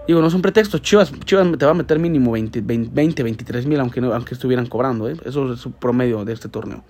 Digo, 0.07 0.21
no 0.21 0.29
son 0.29 0.41
pretextos. 0.41 0.81
Chivas, 0.81 1.11
Chivas 1.25 1.45
te 1.57 1.65
va 1.65 1.71
a 1.71 1.75
meter 1.75 1.99
mínimo 1.99 2.31
20, 2.31 2.61
20, 2.61 3.23
23 3.23 3.65
mil, 3.65 3.79
aunque, 3.79 3.99
no, 3.99 4.13
aunque 4.13 4.33
estuvieran 4.33 4.65
cobrando, 4.67 5.09
¿eh? 5.09 5.17
Eso 5.25 5.53
es 5.53 5.59
su 5.59 5.71
promedio 5.71 6.23
de 6.23 6.33
este 6.33 6.47
torneo. 6.47 6.83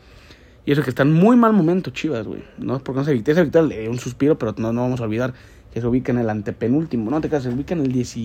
Y 0.66 0.72
eso 0.72 0.84
que 0.84 0.90
está 0.90 1.04
en 1.04 1.14
muy 1.14 1.36
mal 1.36 1.54
momento, 1.54 1.92
Chivas, 1.92 2.28
güey. 2.28 2.44
No 2.58 2.78
porque 2.80 3.00
no 3.00 3.06
se 3.06 3.12
evite, 3.12 3.34
se 3.34 3.62
le 3.64 3.90
un 3.90 3.98
suspiro, 3.98 4.38
pero 4.38 4.54
no, 4.58 4.72
no 4.72 4.82
vamos 4.82 5.02
a 5.02 5.06
olvidar 5.06 5.34
que 5.74 5.82
se 5.82 5.88
ubica 5.88 6.12
en 6.12 6.20
el 6.20 6.30
antepenúltimo. 6.30 7.10
No 7.10 7.22
te 7.22 7.30
creas, 7.30 7.44
se 7.44 7.50
ubica 7.50 7.74
en 7.74 7.82
el 7.82 7.92
10 7.92 8.18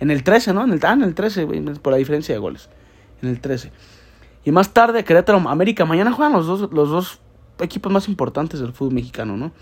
en 0.00 0.10
el 0.10 0.24
13, 0.24 0.52
¿no? 0.52 0.64
En 0.64 0.72
el, 0.72 0.80
ah, 0.82 0.92
en 0.92 1.02
el 1.02 1.14
13, 1.14 1.44
güey, 1.44 1.62
por 1.62 1.92
la 1.92 1.98
diferencia 1.98 2.34
de 2.34 2.38
goles. 2.38 2.68
En 3.22 3.28
el 3.28 3.40
13. 3.40 3.70
Y 4.44 4.50
más 4.50 4.72
tarde, 4.72 5.04
Querétaro, 5.04 5.38
América. 5.48 5.84
Mañana 5.84 6.12
juegan 6.12 6.32
los 6.32 6.46
dos, 6.46 6.72
los 6.72 6.90
dos 6.90 7.20
equipos 7.60 7.92
más 7.92 8.08
importantes 8.08 8.60
del 8.60 8.72
fútbol 8.72 8.94
mexicano, 8.94 9.36
¿no? 9.36 9.52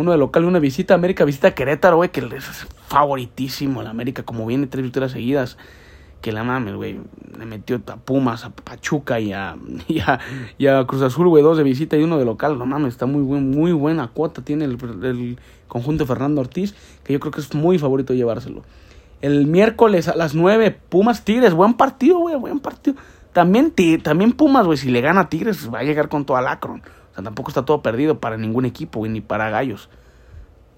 Uno 0.00 0.12
de 0.12 0.16
local 0.16 0.44
y 0.44 0.46
una 0.46 0.60
visita. 0.60 0.94
América 0.94 1.26
visita 1.26 1.48
a 1.48 1.50
Querétaro, 1.50 1.96
güey, 1.96 2.08
que 2.08 2.20
es 2.20 2.66
favoritísimo. 2.88 3.82
La 3.82 3.90
América, 3.90 4.22
como 4.22 4.46
viene 4.46 4.66
tres 4.66 4.82
victorias 4.82 5.12
seguidas. 5.12 5.58
Que 6.22 6.32
la 6.32 6.42
mames, 6.42 6.74
güey. 6.74 6.98
Le 7.38 7.44
metió 7.44 7.82
a 7.86 7.96
Pumas, 7.96 8.46
a 8.46 8.50
Pachuca 8.50 9.20
y 9.20 9.34
a, 9.34 9.58
y 10.56 10.66
a, 10.68 10.86
Cruz 10.86 11.02
Azul, 11.02 11.28
güey. 11.28 11.42
Dos 11.42 11.58
de 11.58 11.64
visita 11.64 11.98
y 11.98 12.02
uno 12.02 12.16
de 12.16 12.24
local. 12.24 12.58
No 12.58 12.64
mames, 12.64 12.94
está 12.94 13.04
muy, 13.04 13.20
buen, 13.20 13.50
muy 13.50 13.72
buena 13.72 14.08
cuota. 14.08 14.40
Tiene 14.40 14.64
el, 14.64 15.36
conjunto 15.68 16.06
Fernando 16.06 16.40
Ortiz, 16.40 16.74
que 17.04 17.12
yo 17.12 17.20
creo 17.20 17.30
que 17.30 17.42
es 17.42 17.54
muy 17.54 17.78
favorito 17.78 18.14
llevárselo. 18.14 18.62
El 19.20 19.46
miércoles 19.46 20.08
a 20.08 20.16
las 20.16 20.34
9, 20.34 20.78
Pumas 20.88 21.26
Tigres. 21.26 21.52
Buen 21.52 21.74
partido, 21.74 22.20
güey, 22.20 22.36
buen 22.36 22.58
partido. 22.58 22.96
También, 23.34 23.74
también 24.02 24.32
Pumas, 24.32 24.64
güey, 24.64 24.78
si 24.78 24.90
le 24.90 25.02
gana 25.02 25.20
a 25.20 25.28
Tigres, 25.28 25.70
va 25.72 25.80
a 25.80 25.84
llegar 25.84 26.08
con 26.08 26.24
toda 26.24 26.50
Akron. 26.50 26.82
Tampoco 27.22 27.50
está 27.50 27.64
todo 27.64 27.82
perdido 27.82 28.20
para 28.20 28.36
ningún 28.36 28.64
equipo, 28.64 29.00
güey, 29.00 29.10
ni 29.10 29.20
para 29.20 29.50
Gallos. 29.50 29.88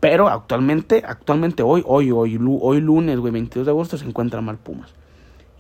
Pero 0.01 0.29
actualmente, 0.29 1.05
actualmente 1.07 1.63
hoy, 1.63 1.83
hoy, 1.87 2.11
hoy, 2.11 2.39
hoy 2.61 2.81
lunes, 2.81 3.21
güey, 3.21 3.33
22 3.33 3.67
de 3.67 3.71
agosto 3.71 3.97
se 3.97 4.05
encuentra 4.05 4.41
mal 4.41 4.59
Pumas. 4.59 4.95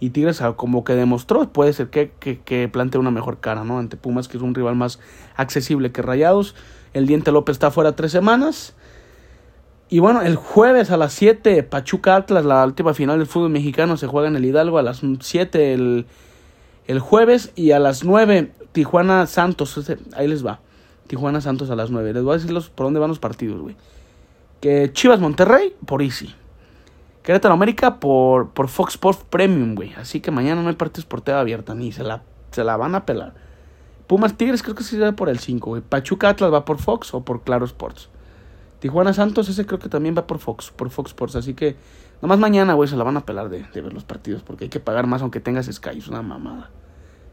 Y 0.00 0.10
Tigres, 0.10 0.42
ah, 0.42 0.54
como 0.54 0.82
que 0.82 0.94
demostró, 0.94 1.48
puede 1.52 1.72
ser 1.72 1.88
que, 1.90 2.10
que, 2.18 2.40
que 2.40 2.66
plantee 2.66 2.98
una 2.98 3.12
mejor 3.12 3.38
cara, 3.38 3.62
¿no? 3.62 3.78
Ante 3.78 3.96
Pumas, 3.96 4.26
que 4.26 4.36
es 4.36 4.42
un 4.42 4.52
rival 4.52 4.74
más 4.74 4.98
accesible 5.36 5.92
que 5.92 6.02
Rayados. 6.02 6.56
El 6.92 7.06
Diente 7.06 7.30
López 7.30 7.54
está 7.54 7.70
fuera 7.70 7.94
tres 7.94 8.10
semanas. 8.10 8.74
Y 9.88 10.00
bueno, 10.00 10.22
el 10.22 10.34
jueves 10.34 10.90
a 10.90 10.96
las 10.96 11.12
7, 11.12 11.62
Pachuca 11.62 12.16
Atlas, 12.16 12.44
la 12.44 12.64
última 12.64 12.94
final 12.94 13.18
del 13.18 13.28
fútbol 13.28 13.50
mexicano, 13.50 13.96
se 13.96 14.08
juega 14.08 14.26
en 14.26 14.34
el 14.34 14.44
Hidalgo 14.44 14.78
a 14.78 14.82
las 14.82 15.02
7 15.20 15.74
el, 15.74 16.06
el 16.86 16.98
jueves. 16.98 17.52
Y 17.54 17.70
a 17.70 17.78
las 17.78 18.02
9, 18.02 18.50
Tijuana 18.72 19.26
Santos. 19.26 19.88
Ahí 20.16 20.26
les 20.26 20.44
va. 20.44 20.60
Tijuana 21.12 21.42
Santos 21.42 21.68
a 21.68 21.76
las 21.76 21.90
9. 21.90 22.14
Les 22.14 22.22
voy 22.22 22.32
a 22.32 22.38
decir 22.38 22.58
por 22.74 22.86
dónde 22.86 22.98
van 22.98 23.10
los 23.10 23.18
partidos, 23.18 23.60
güey. 23.60 23.76
Que 24.62 24.90
Chivas 24.94 25.20
Monterrey 25.20 25.76
por 25.84 26.00
Easy. 26.00 26.34
Querétaro 27.22 27.52
América 27.52 28.00
por, 28.00 28.48
por 28.52 28.68
Fox 28.68 28.94
Sports 28.94 29.22
Premium, 29.28 29.74
güey. 29.74 29.92
Así 29.98 30.20
que 30.20 30.30
mañana 30.30 30.62
no 30.62 30.70
hay 30.70 30.74
partidos 30.74 31.04
por 31.04 31.20
TV 31.20 31.38
abierta, 31.38 31.74
ni 31.74 31.92
se 31.92 32.02
la, 32.02 32.22
se 32.50 32.64
la 32.64 32.78
van 32.78 32.94
a 32.94 33.04
pelar. 33.04 33.34
Pumas 34.06 34.38
Tigres 34.38 34.62
creo 34.62 34.74
que 34.74 34.84
sí 34.84 34.96
va 34.96 35.12
por 35.12 35.28
el 35.28 35.38
5, 35.38 35.68
güey. 35.68 35.82
Pachuca 35.82 36.30
Atlas 36.30 36.50
va 36.50 36.64
por 36.64 36.78
Fox 36.78 37.12
o 37.12 37.22
por 37.22 37.42
Claro 37.42 37.66
Sports. 37.66 38.08
Tijuana 38.78 39.12
Santos, 39.12 39.50
ese 39.50 39.66
creo 39.66 39.78
que 39.78 39.90
también 39.90 40.16
va 40.16 40.26
por 40.26 40.38
Fox, 40.38 40.70
por 40.70 40.88
Fox 40.88 41.10
Sports. 41.10 41.36
Así 41.36 41.52
que 41.52 41.76
nomás 42.22 42.38
mañana, 42.38 42.72
güey, 42.72 42.88
se 42.88 42.96
la 42.96 43.04
van 43.04 43.18
a 43.18 43.26
pelar 43.26 43.50
de, 43.50 43.64
de, 43.64 43.80
ver 43.82 43.92
los 43.92 44.04
partidos. 44.04 44.42
Porque 44.42 44.64
hay 44.64 44.70
que 44.70 44.80
pagar 44.80 45.06
más 45.06 45.20
aunque 45.20 45.40
tengas 45.40 45.66
Sky. 45.66 45.98
Es 45.98 46.08
una 46.08 46.22
mamada. 46.22 46.70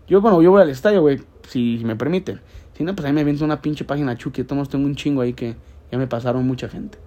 Yo, 0.05 0.19
bueno, 0.19 0.41
yo 0.41 0.51
voy 0.51 0.63
al 0.63 0.69
estadio, 0.69 0.99
güey, 0.99 1.21
si 1.47 1.81
me 1.85 1.95
permiten. 1.95 2.41
Si 2.79 2.85
no, 2.85 2.95
pues 2.95 3.05
ahí 3.05 3.11
me 3.11 3.25
viene 3.25 3.43
una 3.43 3.61
pinche 3.61 3.83
página 3.83 4.15
chuki. 4.15 4.45
Todos 4.45 4.69
tengo 4.69 4.85
un 4.85 4.95
chingo 4.95 5.19
ahí 5.19 5.33
que 5.33 5.57
ya 5.91 5.97
me 5.97 6.07
pasaron 6.07 6.47
mucha 6.47 6.69
gente. 6.69 6.97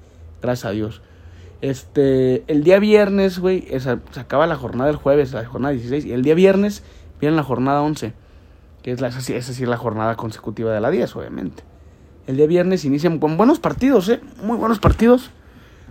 Gracias 0.42 0.66
a 0.66 0.70
Dios. 0.70 1.00
Este, 1.62 2.44
el 2.46 2.62
día 2.62 2.78
viernes, 2.78 3.38
güey, 3.38 3.66
se 3.80 4.20
acaba 4.20 4.46
la 4.46 4.56
jornada 4.56 4.88
del 4.88 4.96
jueves, 4.96 5.32
la 5.32 5.46
jornada 5.46 5.72
16, 5.72 6.04
y 6.04 6.12
el 6.12 6.20
día 6.20 6.34
viernes 6.34 6.82
viene 7.22 7.36
la 7.36 7.42
jornada 7.42 7.80
11, 7.80 8.12
que 8.82 8.92
es, 8.92 9.00
la, 9.00 9.08
es 9.08 9.26
decir, 9.26 9.66
la 9.66 9.78
jornada 9.78 10.14
consecutiva 10.14 10.74
de 10.74 10.80
la 10.82 10.90
10, 10.90 11.16
obviamente. 11.16 11.62
El 12.26 12.36
día 12.36 12.46
viernes 12.46 12.84
inician 12.84 13.18
con 13.18 13.38
buenos 13.38 13.58
partidos, 13.58 14.10
¿eh? 14.10 14.20
Muy 14.44 14.58
buenos 14.58 14.78
partidos. 14.78 15.30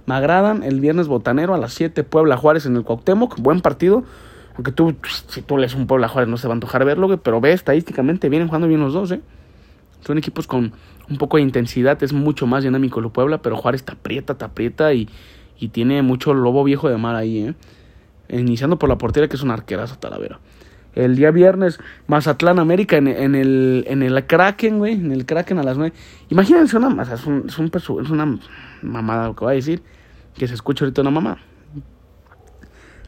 Me 0.06 0.13
agradan. 0.13 0.62
El 0.62 0.80
viernes 0.80 1.08
botanero 1.08 1.56
a 1.56 1.58
las 1.58 1.74
7, 1.74 2.04
Puebla 2.04 2.38
Juárez 2.38 2.67
en 2.67 2.76
el 2.76 2.84
Cuauhtémoc. 2.84 3.39
Buen 3.39 3.62
partido. 3.62 4.04
Aunque 4.54 4.74
tú, 4.74 4.96
si 5.28 5.41
tú 5.41 5.58
lees 5.58 5.74
un 5.74 5.88
Puebla 5.88 6.08
Juárez, 6.08 6.30
no 6.30 6.38
se 6.38 6.48
va 6.48 6.54
a 6.54 6.58
antojar 6.58 6.86
verlo, 6.86 7.08
güey. 7.08 7.17
Pero 7.17 7.41
ve, 7.41 7.54
estadísticamente 7.54 8.30
vienen 8.30 8.48
jugando 8.48 8.67
bien 8.67 8.80
los 8.80 8.94
dos, 8.94 9.12
¿eh? 9.12 9.22
Son 10.01 10.17
equipos 10.17 10.47
con 10.47 10.73
un 11.09 11.17
poco 11.17 11.37
de 11.37 11.43
intensidad. 11.43 12.01
Es 12.03 12.13
mucho 12.13 12.47
más 12.47 12.63
dinámico 12.63 12.99
el 12.99 13.09
Puebla, 13.09 13.41
pero 13.41 13.57
Juárez 13.57 13.83
te 13.83 13.93
aprieta, 13.93 14.37
te 14.37 14.45
aprieta 14.45 14.93
y 14.93 15.07
y 15.61 15.67
tiene 15.69 16.01
mucho 16.01 16.33
lobo 16.33 16.63
viejo 16.63 16.89
de 16.89 16.97
mar 16.97 17.15
ahí, 17.15 17.37
¿eh? 17.37 17.53
Iniciando 18.29 18.79
por 18.79 18.89
la 18.89 18.97
portería, 18.97 19.29
que 19.29 19.35
es 19.35 19.43
una 19.43 19.53
arqueraza 19.53 19.99
talavera. 19.99 20.39
El 20.95 21.15
día 21.15 21.29
viernes, 21.29 21.79
Mazatlán 22.07 22.57
América 22.57 22.97
en, 22.97 23.07
en, 23.07 23.35
el, 23.35 23.85
en 23.87 24.01
el 24.01 24.25
Kraken, 24.25 24.79
güey. 24.79 24.93
En 24.93 25.11
el 25.11 25.25
Kraken 25.25 25.59
a 25.59 25.63
las 25.63 25.77
9. 25.77 25.93
Imagínense 26.29 26.77
una, 26.77 27.03
es, 27.03 27.25
un, 27.27 27.45
es, 27.47 27.89
un, 27.89 28.11
una 28.11 28.39
mamada 28.81 29.27
lo 29.27 29.35
que 29.35 29.45
voy 29.45 29.51
a 29.51 29.55
decir. 29.55 29.83
Que 30.33 30.47
se 30.47 30.55
escucha 30.55 30.83
ahorita 30.83 31.01
una 31.01 31.11
mamá. 31.11 31.37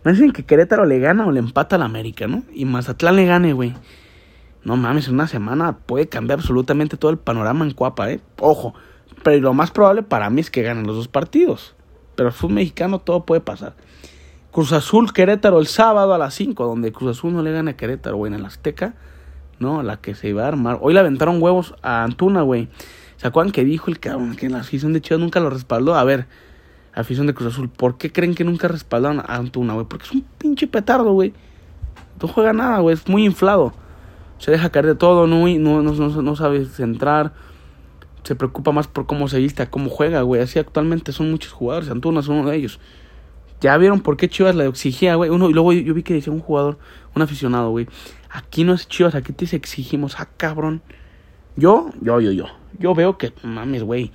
dicen 0.06 0.32
que 0.32 0.46
Querétaro 0.46 0.86
le 0.86 1.00
gana 1.00 1.26
o 1.26 1.32
le 1.32 1.40
empata 1.40 1.78
a 1.78 1.80
la 1.80 1.86
América, 1.86 2.28
¿no? 2.28 2.44
Y 2.54 2.66
Mazatlán 2.66 3.16
le 3.16 3.26
gane, 3.26 3.54
güey. 3.54 3.74
No 4.64 4.78
mames, 4.78 5.08
en 5.08 5.16
una 5.16 5.28
semana 5.28 5.78
puede 5.78 6.08
cambiar 6.08 6.40
absolutamente 6.40 6.96
todo 6.98 7.12
el 7.12 7.18
panorama 7.18 7.66
en 7.66 7.72
Cuapa, 7.72 8.12
¿eh? 8.12 8.22
Ojo. 8.40 8.74
Pero 9.24 9.42
lo 9.42 9.54
más 9.54 9.72
probable 9.72 10.04
para 10.04 10.30
mí 10.30 10.42
es 10.42 10.50
que 10.50 10.64
ganen 10.64 10.88
los 10.88 10.96
dos 10.96 11.08
partidos. 11.08 11.76
Pero 12.16 12.30
el 12.30 12.34
fútbol 12.34 12.56
mexicano 12.56 13.00
todo 13.00 13.26
puede 13.26 13.42
pasar. 13.42 13.76
Cruz 14.52 14.72
Azul 14.72 15.12
Querétaro 15.12 15.60
el 15.60 15.68
sábado 15.68 16.14
a 16.14 16.18
las 16.18 16.36
5, 16.36 16.66
donde 16.66 16.92
Cruz 16.92 17.18
Azul 17.18 17.34
no 17.34 17.42
le 17.42 17.52
gana 17.52 17.72
a 17.72 17.74
Querétaro, 17.76 18.18
güey, 18.18 18.32
en 18.32 18.40
el 18.40 18.46
Azteca, 18.46 18.94
¿no? 19.60 19.82
La 19.82 19.98
que 19.98 20.14
se 20.14 20.30
iba 20.30 20.44
a 20.46 20.48
armar. 20.48 20.78
Hoy 20.82 20.94
le 20.94 21.00
aventaron 21.00 21.42
huevos 21.42 21.74
a 21.82 22.04
Antuna, 22.04 22.44
güey. 22.44 22.70
¿Se 23.18 23.28
acuerdan 23.28 23.52
que 23.52 23.64
dijo 23.66 23.90
el 23.90 24.00
cabrón 24.00 24.36
que 24.36 24.50
la 24.50 24.60
afición 24.60 24.94
de 24.94 25.02
Chivas 25.02 25.20
nunca 25.20 25.40
lo 25.40 25.50
respaldó? 25.50 25.96
A 25.96 26.04
ver, 26.04 26.28
afición 26.94 27.26
de 27.26 27.34
Cruz 27.34 27.54
Azul, 27.54 27.70
¿por 27.70 27.98
qué 27.98 28.12
creen 28.12 28.36
que 28.36 28.44
nunca 28.44 28.68
respaldaron 28.68 29.20
a 29.22 29.36
Antuna, 29.36 29.74
güey? 29.74 29.88
Porque 29.88 30.06
es 30.06 30.12
un 30.12 30.24
pinche 30.38 30.68
petardo, 30.68 31.14
güey. 31.14 31.34
No 32.22 32.28
juega 32.28 32.54
nada, 32.54 32.80
güey, 32.80 32.94
es 32.94 33.08
muy 33.08 33.26
inflado. 33.26 33.74
Se 34.44 34.52
deja 34.52 34.72
caer 34.72 34.88
de 34.88 34.96
todo, 34.96 35.26
no, 35.26 35.48
no, 35.48 35.82
no, 35.82 36.22
no 36.22 36.36
sabe 36.36 36.66
centrar 36.66 37.32
se 38.24 38.36
preocupa 38.36 38.72
más 38.72 38.88
por 38.88 39.06
cómo 39.06 39.28
se 39.28 39.40
viste, 39.40 39.68
cómo 39.68 39.90
juega, 39.90 40.22
güey. 40.22 40.42
Así 40.42 40.58
actualmente 40.58 41.12
son 41.12 41.30
muchos 41.30 41.52
jugadores. 41.52 41.90
Antuna 41.90 42.22
es 42.22 42.28
uno 42.28 42.50
de 42.50 42.56
ellos. 42.56 42.80
Ya 43.62 43.78
vieron 43.78 44.02
por 44.02 44.18
qué 44.18 44.30
Chivas 44.30 44.56
le 44.56 44.66
exigía, 44.66 45.16
güey. 45.16 45.30
Uno, 45.30 45.50
y 45.50 45.54
luego 45.54 45.74
yo, 45.74 45.94
vi 45.94 46.04
que 46.04 46.14
decía 46.14 46.34
un 46.34 46.40
jugador, 46.40 46.78
un 47.16 47.22
aficionado, 47.22 47.70
güey. 47.70 47.88
Aquí 48.30 48.64
no 48.64 48.74
es 48.74 48.88
Chivas, 48.88 49.16
aquí 49.16 49.34
te 49.34 49.44
exigimos, 49.56 50.20
ah, 50.20 50.28
cabrón. 50.38 50.82
Yo, 51.56 51.92
yo, 52.02 52.20
yo, 52.20 52.32
yo. 52.32 52.46
Yo 52.80 52.96
veo 52.96 53.18
que, 53.18 53.34
mames, 53.44 53.84
güey. 53.84 54.12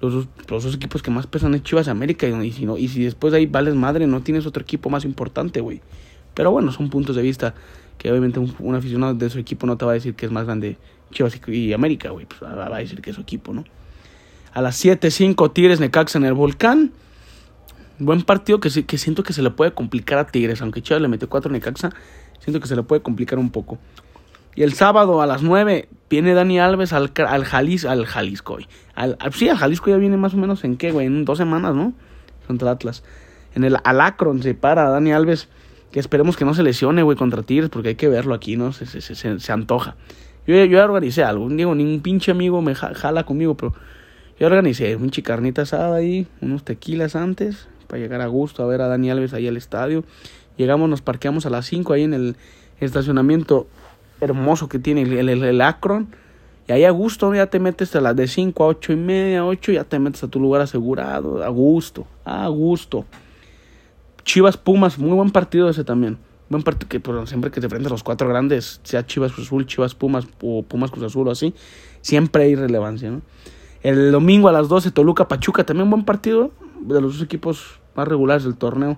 Los, 0.00 0.12
los, 0.48 0.64
dos 0.64 0.74
equipos 0.74 1.02
que 1.02 1.10
más 1.10 1.26
pesan 1.26 1.54
es 1.54 1.62
Chivas 1.62 1.88
América. 1.88 2.26
Y 2.26 2.52
si, 2.52 2.66
no, 2.66 2.76
y 2.76 2.88
si 2.88 3.04
después 3.04 3.32
de 3.32 3.38
ahí 3.38 3.46
vales 3.46 3.74
madre, 3.74 4.06
no 4.06 4.20
tienes 4.20 4.46
otro 4.46 4.62
equipo 4.62 4.90
más 4.90 5.04
importante, 5.04 5.60
güey. 5.60 5.80
Pero 6.34 6.50
bueno, 6.50 6.72
son 6.72 6.90
puntos 6.90 7.16
de 7.16 7.22
vista 7.22 7.54
que 7.98 8.10
obviamente 8.10 8.38
un, 8.38 8.74
aficionado 8.74 9.14
de 9.14 9.30
su 9.30 9.38
equipo 9.38 9.66
no 9.66 9.76
te 9.76 9.84
va 9.84 9.92
a 9.92 9.94
decir 9.94 10.14
que 10.14 10.26
es 10.26 10.32
más 10.32 10.44
grande 10.44 10.78
Chivas 11.12 11.40
y 11.46 11.72
América, 11.72 12.10
güey, 12.10 12.26
pues 12.26 12.40
va 12.42 12.66
a 12.66 12.78
decir 12.78 13.00
que 13.00 13.10
es 13.10 13.16
su 13.16 13.22
equipo, 13.22 13.52
¿no? 13.52 13.64
A 14.52 14.62
las 14.62 14.82
7-5 14.82 15.52
Tigres 15.52 15.80
Necaxa 15.80 16.18
en 16.18 16.24
el 16.24 16.34
Volcán. 16.34 16.92
Buen 17.98 18.22
partido 18.22 18.60
que, 18.60 18.70
que 18.84 18.98
siento 18.98 19.22
que 19.22 19.32
se 19.32 19.42
le 19.42 19.50
puede 19.50 19.72
complicar 19.72 20.18
a 20.18 20.26
Tigres, 20.26 20.60
aunque 20.62 20.82
Chivas 20.82 21.00
le 21.00 21.08
metió 21.08 21.28
4 21.28 21.50
Necaxa, 21.50 21.90
siento 22.40 22.60
que 22.60 22.66
se 22.66 22.76
le 22.76 22.82
puede 22.82 23.02
complicar 23.02 23.38
un 23.38 23.50
poco. 23.50 23.78
Y 24.56 24.62
el 24.62 24.72
sábado 24.72 25.20
a 25.20 25.26
las 25.26 25.42
9 25.42 25.88
viene 26.08 26.32
Dani 26.32 26.58
Alves 26.58 26.94
al, 26.94 27.12
al, 27.14 27.44
al 27.44 28.06
Jalisco, 28.06 28.54
güey. 28.54 28.66
Al, 28.94 29.18
sí, 29.34 29.50
al 29.50 29.58
Jalisco 29.58 29.90
ya 29.90 29.98
viene 29.98 30.16
más 30.16 30.32
o 30.32 30.38
menos 30.38 30.64
en 30.64 30.78
qué, 30.78 30.92
güey, 30.92 31.06
en 31.06 31.26
dos 31.26 31.36
semanas, 31.36 31.74
¿no? 31.74 31.92
Contra 32.46 32.70
Atlas. 32.70 33.04
En 33.54 33.64
el 33.64 33.76
Alacron 33.84 34.42
se 34.42 34.54
para 34.54 34.88
Dani 34.88 35.12
Alves, 35.12 35.48
que 35.96 36.00
esperemos 36.00 36.36
que 36.36 36.44
no 36.44 36.52
se 36.52 36.62
lesione, 36.62 37.02
güey, 37.02 37.16
contra 37.16 37.42
Tigres, 37.42 37.70
porque 37.70 37.88
hay 37.88 37.94
que 37.94 38.06
verlo 38.06 38.34
aquí, 38.34 38.58
¿no? 38.58 38.70
Se, 38.74 38.84
se, 38.84 39.00
se, 39.00 39.40
se 39.40 39.52
antoja. 39.52 39.96
Yo, 40.46 40.62
yo 40.66 40.84
organicé 40.84 41.24
algo. 41.24 41.48
Digo, 41.48 41.74
ningún 41.74 42.02
pinche 42.02 42.32
amigo 42.32 42.60
me 42.60 42.74
jala 42.74 43.24
conmigo, 43.24 43.54
pero 43.54 43.72
yo 44.38 44.46
organicé 44.46 44.94
un 44.96 45.08
chicarnita 45.08 45.62
asada 45.62 45.96
ahí, 45.96 46.26
unos 46.42 46.64
tequilas 46.64 47.16
antes, 47.16 47.66
para 47.86 47.98
llegar 47.98 48.20
a 48.20 48.26
gusto 48.26 48.62
a 48.62 48.66
ver 48.66 48.82
a 48.82 48.88
Dani 48.88 49.10
Alves 49.10 49.32
ahí 49.32 49.48
al 49.48 49.56
estadio. 49.56 50.04
Llegamos, 50.58 50.90
nos 50.90 51.00
parqueamos 51.00 51.46
a 51.46 51.48
las 51.48 51.64
5 51.64 51.94
ahí 51.94 52.02
en 52.02 52.12
el 52.12 52.36
estacionamiento 52.78 53.66
hermoso 54.20 54.68
que 54.68 54.78
tiene 54.78 55.00
el, 55.00 55.30
el, 55.30 55.42
el 55.42 55.60
Akron. 55.62 56.08
Y 56.68 56.72
ahí 56.72 56.84
a 56.84 56.90
gusto, 56.90 57.34
ya 57.34 57.46
te 57.46 57.58
metes 57.58 57.96
a 57.96 58.02
las 58.02 58.14
de 58.14 58.28
5 58.28 58.64
a 58.64 58.66
8 58.66 58.92
y 58.92 58.96
media, 58.96 59.46
8, 59.46 59.72
ya 59.72 59.84
te 59.84 59.98
metes 59.98 60.22
a 60.22 60.28
tu 60.28 60.40
lugar 60.40 60.60
asegurado, 60.60 61.42
a 61.42 61.48
gusto, 61.48 62.06
a 62.26 62.46
gusto. 62.48 63.06
Chivas 64.26 64.58
Pumas, 64.58 64.98
muy 64.98 65.12
buen 65.12 65.30
partido 65.30 65.70
ese 65.70 65.84
también 65.84 66.18
buen 66.48 66.62
partido 66.62 66.88
que 66.88 67.26
siempre 67.26 67.50
que 67.50 67.60
te 67.60 67.66
enfrentas 67.66 67.90
los 67.90 68.02
cuatro 68.02 68.28
grandes, 68.28 68.80
sea 68.84 69.04
Chivas 69.04 69.32
Cruz 69.32 69.46
Azul, 69.46 69.66
Chivas 69.66 69.94
Pumas 69.94 70.26
o 70.42 70.62
Pumas 70.62 70.90
Cruz 70.90 71.04
Azul 71.04 71.28
o 71.28 71.30
así, 71.30 71.54
siempre 72.00 72.44
hay 72.44 72.54
relevancia, 72.54 73.10
¿no? 73.10 73.22
El 73.82 74.10
domingo 74.12 74.48
a 74.48 74.52
las 74.52 74.68
12 74.68 74.90
Toluca 74.90 75.28
Pachuca, 75.28 75.64
también 75.64 75.90
buen 75.90 76.04
partido 76.04 76.50
de 76.80 77.00
los 77.00 77.14
dos 77.14 77.22
equipos 77.22 77.80
más 77.94 78.08
regulares 78.08 78.44
del 78.44 78.56
torneo. 78.56 78.96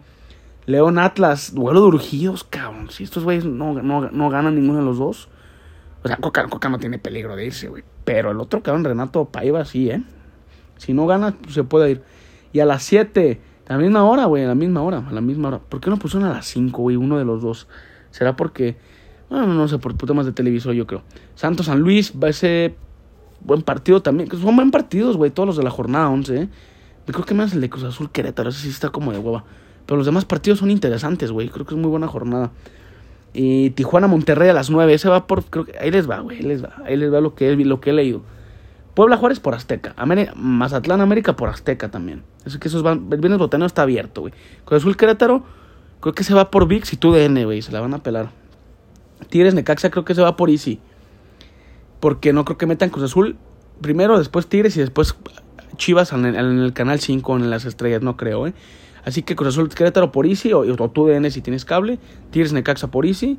León 0.67 0.99
Atlas, 0.99 1.55
duelo 1.55 1.81
de 1.81 1.87
urgidos, 1.89 2.45
cabrón. 2.45 2.91
Si 2.91 3.05
estos 3.05 3.25
güeyes 3.25 3.45
no, 3.45 3.75
no, 3.83 4.11
no, 4.11 4.31
ganan 4.31 4.55
ninguno 4.55 4.79
de 4.79 4.85
los 4.85 4.99
dos. 4.99 5.29
O 6.03 6.09
sea, 6.09 6.17
Coca, 6.17 6.47
Coca 6.49 6.69
no 6.69 6.79
tiene 6.79 6.99
peligro 6.99 7.37
de 7.37 7.47
irse, 7.47 7.69
güey. 7.69 7.85
Pero 8.05 8.31
el 8.31 8.41
otro 8.41 8.63
cabrón, 8.63 8.85
Renato 8.85 9.27
Paiva, 9.27 9.65
sí, 9.65 9.91
¿eh? 9.91 10.03
Si 10.77 10.93
no 10.95 11.07
gana, 11.07 11.37
pues, 11.43 11.55
se 11.55 11.65
puede 11.65 11.91
ir. 11.91 12.03
Y 12.53 12.61
a 12.61 12.67
las 12.67 12.83
7, 12.83 13.41
a 13.69 13.75
la 13.75 13.79
misma 13.79 14.05
hora, 14.05 14.25
güey, 14.25 14.45
a 14.45 14.49
la 14.49 14.55
misma 14.55 14.83
hora, 14.83 15.05
a 15.07 15.13
la 15.13 15.21
misma 15.21 15.49
hora. 15.49 15.59
¿Por 15.59 15.81
qué 15.81 15.91
no 15.91 15.99
pusieron 15.99 16.29
a 16.29 16.33
las 16.33 16.47
5, 16.47 16.81
güey, 16.81 16.97
uno 16.97 17.19
de 17.19 17.25
los 17.25 17.43
dos? 17.43 17.69
¿Será 18.11 18.35
porque... 18.35 18.77
Bueno, 19.29 19.47
no 19.47 19.69
sé, 19.69 19.79
por 19.79 19.95
temas 19.95 20.25
de 20.25 20.33
televisor 20.33 20.73
yo 20.73 20.87
creo. 20.87 21.03
Santos 21.35 21.67
San 21.67 21.81
Luis 21.81 22.15
va 22.15 22.29
a 22.29 22.33
ser 22.33 22.77
buen 23.41 23.61
partido 23.61 24.01
también. 24.01 24.31
Son 24.31 24.57
buen 24.57 24.71
partidos, 24.71 25.19
güey, 25.19 25.31
todos 25.31 25.47
los 25.47 25.57
de 25.59 25.65
la 25.65 25.71
jornada 25.71 26.09
11, 26.09 26.37
¿eh? 26.37 26.49
Creo 27.05 27.25
que 27.25 27.35
más 27.35 27.53
el 27.53 27.61
de 27.61 27.71
Cruz 27.71 27.85
Azul 27.85 28.11
Querétaro, 28.11 28.51
ese 28.51 28.61
sí 28.61 28.69
está 28.69 28.89
como 28.89 29.13
de 29.13 29.19
hueva. 29.19 29.45
Pero 29.87 29.97
los 29.97 30.07
demás 30.07 30.25
partidos 30.25 30.59
son 30.59 30.71
interesantes, 30.71 31.31
güey. 31.31 31.49
Creo 31.49 31.65
que 31.65 31.75
es 31.75 31.81
muy 31.81 31.91
buena 31.91 32.07
jornada. 32.07 32.51
Y 33.33 33.71
Tijuana 33.71 34.07
Monterrey 34.07 34.49
a 34.49 34.53
las 34.53 34.71
9, 34.71 34.95
ese 34.95 35.09
va 35.09 35.27
por... 35.27 35.45
Creo 35.45 35.65
que, 35.65 35.79
ahí 35.79 35.91
les 35.91 36.09
va, 36.09 36.21
güey, 36.21 36.39
ahí 36.39 36.43
les 36.43 36.63
va. 36.63 36.75
Ahí 36.85 36.97
les 36.97 37.13
va 37.13 37.21
lo 37.21 37.35
que, 37.35 37.55
lo 37.57 37.81
que 37.81 37.91
he 37.91 37.93
leído. 37.93 38.23
Puebla 38.99 39.17
Juárez 39.17 39.39
por 39.39 39.55
Azteca. 39.55 39.95
Mazatlán 40.35 41.01
América 41.01 41.37
por 41.37 41.49
Azteca 41.49 41.89
también. 41.89 42.25
Es 42.45 42.59
que 42.59 42.67
esos 42.67 42.83
van. 42.83 43.07
El 43.13 43.21
viernes 43.21 43.39
botanero 43.39 43.69
está 43.69 43.83
abierto, 43.83 44.23
güey. 44.23 44.33
Cruz 44.65 44.83
Azul 44.83 44.97
Querétaro, 44.97 45.45
creo 46.01 46.15
que 46.15 46.25
se 46.25 46.35
va 46.35 46.51
por 46.51 46.67
VIX 46.67 46.95
y 46.95 46.97
tú 46.97 47.13
DN, 47.13 47.45
güey. 47.45 47.63
Se 47.63 47.71
la 47.71 47.81
van 47.81 47.95
a 47.95 48.03
pelar. 48.03 48.31
Tigres 49.29 49.55
Necaxa, 49.55 49.91
creo 49.91 50.05
que 50.05 50.17
se 50.17 50.21
va 50.21 50.35
por 50.35 50.51
Easy. 50.51 50.81
Porque 52.01 52.33
no 52.33 52.45
creo 52.45 52.59
que 52.59 52.67
metan 52.67 52.91
Cruz 52.91 53.05
Azul 53.05 53.37
primero, 53.81 54.19
después 54.19 54.49
Tigres 54.49 54.77
y 54.77 54.81
después 54.81 55.15
Chivas 55.77 56.13
en 56.13 56.25
el, 56.25 56.73
canal 56.73 56.99
5 56.99 57.37
en 57.37 57.51
las 57.51 57.67
estrellas, 57.67 58.03
no 58.03 58.17
creo, 58.17 58.49
¿eh? 58.49 58.55
Así 59.05 59.23
que 59.23 59.37
Cruz 59.37 59.51
Azul 59.51 59.69
Querétaro 59.69 60.11
por 60.11 60.27
Easy 60.27 60.53
o, 60.53 60.63
o 60.63 61.07
DN 61.07 61.31
si 61.31 61.41
tienes 61.41 61.65
cable. 61.65 62.01
Tigres 62.33 62.53
Necaxa 62.53 62.89
por 62.89 63.07
Easy. 63.07 63.39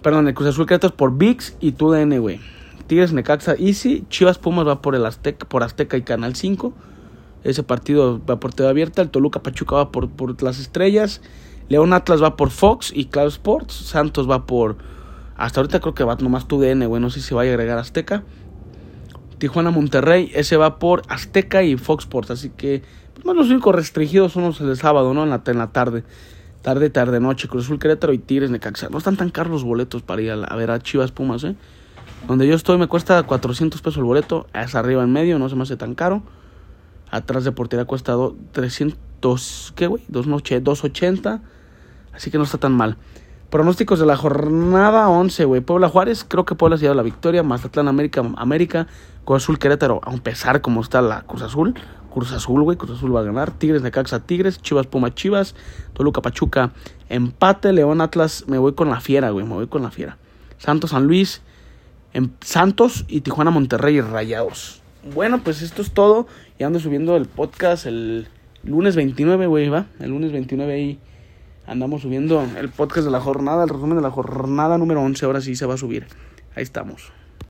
Perdón, 0.00 0.26
el 0.26 0.32
Cruz 0.32 0.48
Azul 0.48 0.64
Querétaro 0.64 0.96
por 0.96 1.18
VIX 1.18 1.54
y 1.60 1.72
tu 1.72 1.90
DN, 1.90 2.18
güey. 2.18 2.40
Tigres 2.86 3.12
Necaxa 3.12 3.54
Easy. 3.58 4.04
Chivas 4.08 4.38
Pumas 4.38 4.66
va 4.66 4.82
por 4.82 4.94
el 4.94 5.06
Azteca, 5.06 5.48
por 5.48 5.62
Azteca 5.62 5.96
y 5.96 6.02
Canal 6.02 6.34
5. 6.34 6.72
Ese 7.44 7.62
partido 7.62 8.20
va 8.24 8.38
por 8.38 8.54
TV 8.54 8.68
abierta. 8.68 9.02
El 9.02 9.10
Toluca 9.10 9.42
Pachuca 9.42 9.76
va 9.76 9.92
por, 9.92 10.10
por 10.10 10.40
las 10.42 10.58
estrellas. 10.58 11.20
León 11.68 11.92
Atlas 11.92 12.22
va 12.22 12.36
por 12.36 12.50
Fox 12.50 12.92
y 12.94 13.06
Cloud 13.06 13.28
Sports. 13.28 13.74
Santos 13.74 14.28
va 14.30 14.46
por. 14.46 14.76
Hasta 15.36 15.60
ahorita 15.60 15.80
creo 15.80 15.94
que 15.94 16.04
va 16.04 16.16
nomás 16.16 16.46
tu 16.46 16.60
DN, 16.60 16.86
güey. 16.86 17.00
No 17.00 17.10
sé 17.10 17.20
si 17.20 17.28
se 17.28 17.34
vaya 17.34 17.50
a 17.50 17.54
agregar 17.54 17.78
Azteca. 17.78 18.22
Tijuana 19.38 19.72
Monterrey, 19.72 20.30
ese 20.34 20.56
va 20.56 20.78
por 20.78 21.02
Azteca 21.08 21.64
y 21.64 21.76
Fox 21.76 22.04
Sports. 22.04 22.30
Así 22.30 22.50
que 22.50 22.82
pues, 23.14 23.26
más 23.26 23.34
los 23.34 23.50
únicos 23.50 23.74
restringidos 23.74 24.32
son 24.32 24.44
los 24.44 24.60
del 24.60 24.76
sábado, 24.76 25.14
¿no? 25.14 25.24
En 25.24 25.30
la, 25.30 25.42
en 25.44 25.58
la 25.58 25.72
tarde. 25.72 26.04
Tarde, 26.62 26.90
tarde, 26.90 27.18
noche. 27.18 27.48
Cruz 27.48 27.64
Azul 27.64 27.80
Querétaro 27.80 28.12
y 28.12 28.18
Tigres 28.18 28.50
Necaxa. 28.50 28.88
No 28.88 28.98
están 28.98 29.16
tan 29.16 29.30
caros 29.30 29.50
los 29.50 29.64
boletos 29.64 30.02
para 30.02 30.22
ir 30.22 30.30
a, 30.30 30.34
a 30.44 30.56
ver 30.56 30.70
a 30.70 30.78
Chivas 30.78 31.10
Pumas, 31.10 31.42
¿eh? 31.42 31.56
Donde 32.26 32.46
yo 32.46 32.54
estoy 32.54 32.78
me 32.78 32.86
cuesta 32.86 33.22
400 33.22 33.80
pesos 33.82 33.98
el 33.98 34.04
boleto. 34.04 34.46
Es 34.54 34.74
arriba 34.74 35.02
en 35.02 35.12
medio, 35.12 35.38
no 35.38 35.48
se 35.48 35.56
me 35.56 35.62
hace 35.62 35.76
tan 35.76 35.94
caro. 35.94 36.22
Atrás 37.10 37.44
de 37.44 37.52
portería 37.52 37.84
cuesta 37.84 38.12
do, 38.12 38.36
300, 38.52 39.72
¿qué, 39.76 39.86
güey? 39.86 40.02
280. 40.08 41.42
Así 42.14 42.30
que 42.30 42.38
no 42.38 42.44
está 42.44 42.58
tan 42.58 42.72
mal. 42.72 42.96
Pronósticos 43.50 43.98
de 43.98 44.06
la 44.06 44.16
jornada 44.16 45.08
11, 45.10 45.44
güey. 45.44 45.60
Puebla 45.60 45.88
Juárez, 45.88 46.24
creo 46.26 46.46
que 46.46 46.54
Puebla 46.54 46.78
se 46.78 46.84
lleva 46.84 46.94
la 46.94 47.02
victoria. 47.02 47.42
Mazatlán 47.42 47.86
América, 47.86 48.22
América. 48.36 48.86
Cruz 49.26 49.42
Azul 49.42 49.58
Querétaro, 49.58 50.00
a 50.04 50.10
pesar 50.16 50.62
como 50.62 50.80
está 50.80 51.02
la 51.02 51.22
Cruz 51.22 51.42
Azul. 51.42 51.74
Cruz 52.10 52.32
Azul, 52.32 52.62
güey. 52.62 52.78
Cruz 52.78 52.96
Azul 52.96 53.14
va 53.14 53.20
a 53.20 53.24
ganar. 53.24 53.50
Tigres 53.50 53.82
Necaxa, 53.82 54.20
Tigres. 54.20 54.62
Chivas 54.62 54.86
Puma, 54.86 55.14
Chivas. 55.14 55.54
Toluca 55.92 56.22
Pachuca, 56.22 56.72
empate. 57.10 57.74
León 57.74 58.00
Atlas, 58.00 58.44
me 58.46 58.56
voy 58.56 58.72
con 58.72 58.88
la 58.88 59.00
fiera, 59.00 59.28
güey. 59.28 59.44
Me 59.44 59.52
voy 59.52 59.66
con 59.66 59.82
la 59.82 59.90
fiera. 59.90 60.16
Santos 60.56 60.90
San 60.90 61.06
Luis, 61.06 61.42
en 62.12 62.32
Santos 62.40 63.04
y 63.08 63.20
Tijuana 63.20 63.50
Monterrey 63.50 64.00
Rayados. 64.00 64.82
Bueno, 65.14 65.42
pues 65.42 65.62
esto 65.62 65.82
es 65.82 65.92
todo. 65.92 66.26
Ya 66.58 66.66
ando 66.66 66.78
subiendo 66.78 67.16
el 67.16 67.26
podcast 67.26 67.86
el 67.86 68.28
lunes 68.62 68.96
29, 68.96 69.46
güey, 69.46 69.68
va. 69.68 69.86
El 69.98 70.10
lunes 70.10 70.32
29 70.32 70.72
ahí 70.72 70.98
andamos 71.66 72.02
subiendo 72.02 72.44
el 72.58 72.68
podcast 72.68 73.06
de 73.06 73.10
la 73.10 73.20
jornada, 73.20 73.64
el 73.64 73.68
resumen 73.68 73.96
de 73.96 74.02
la 74.02 74.10
jornada 74.10 74.78
número 74.78 75.00
11. 75.02 75.24
Ahora 75.26 75.40
sí 75.40 75.56
se 75.56 75.66
va 75.66 75.74
a 75.74 75.78
subir. 75.78 76.06
Ahí 76.54 76.62
estamos. 76.62 77.12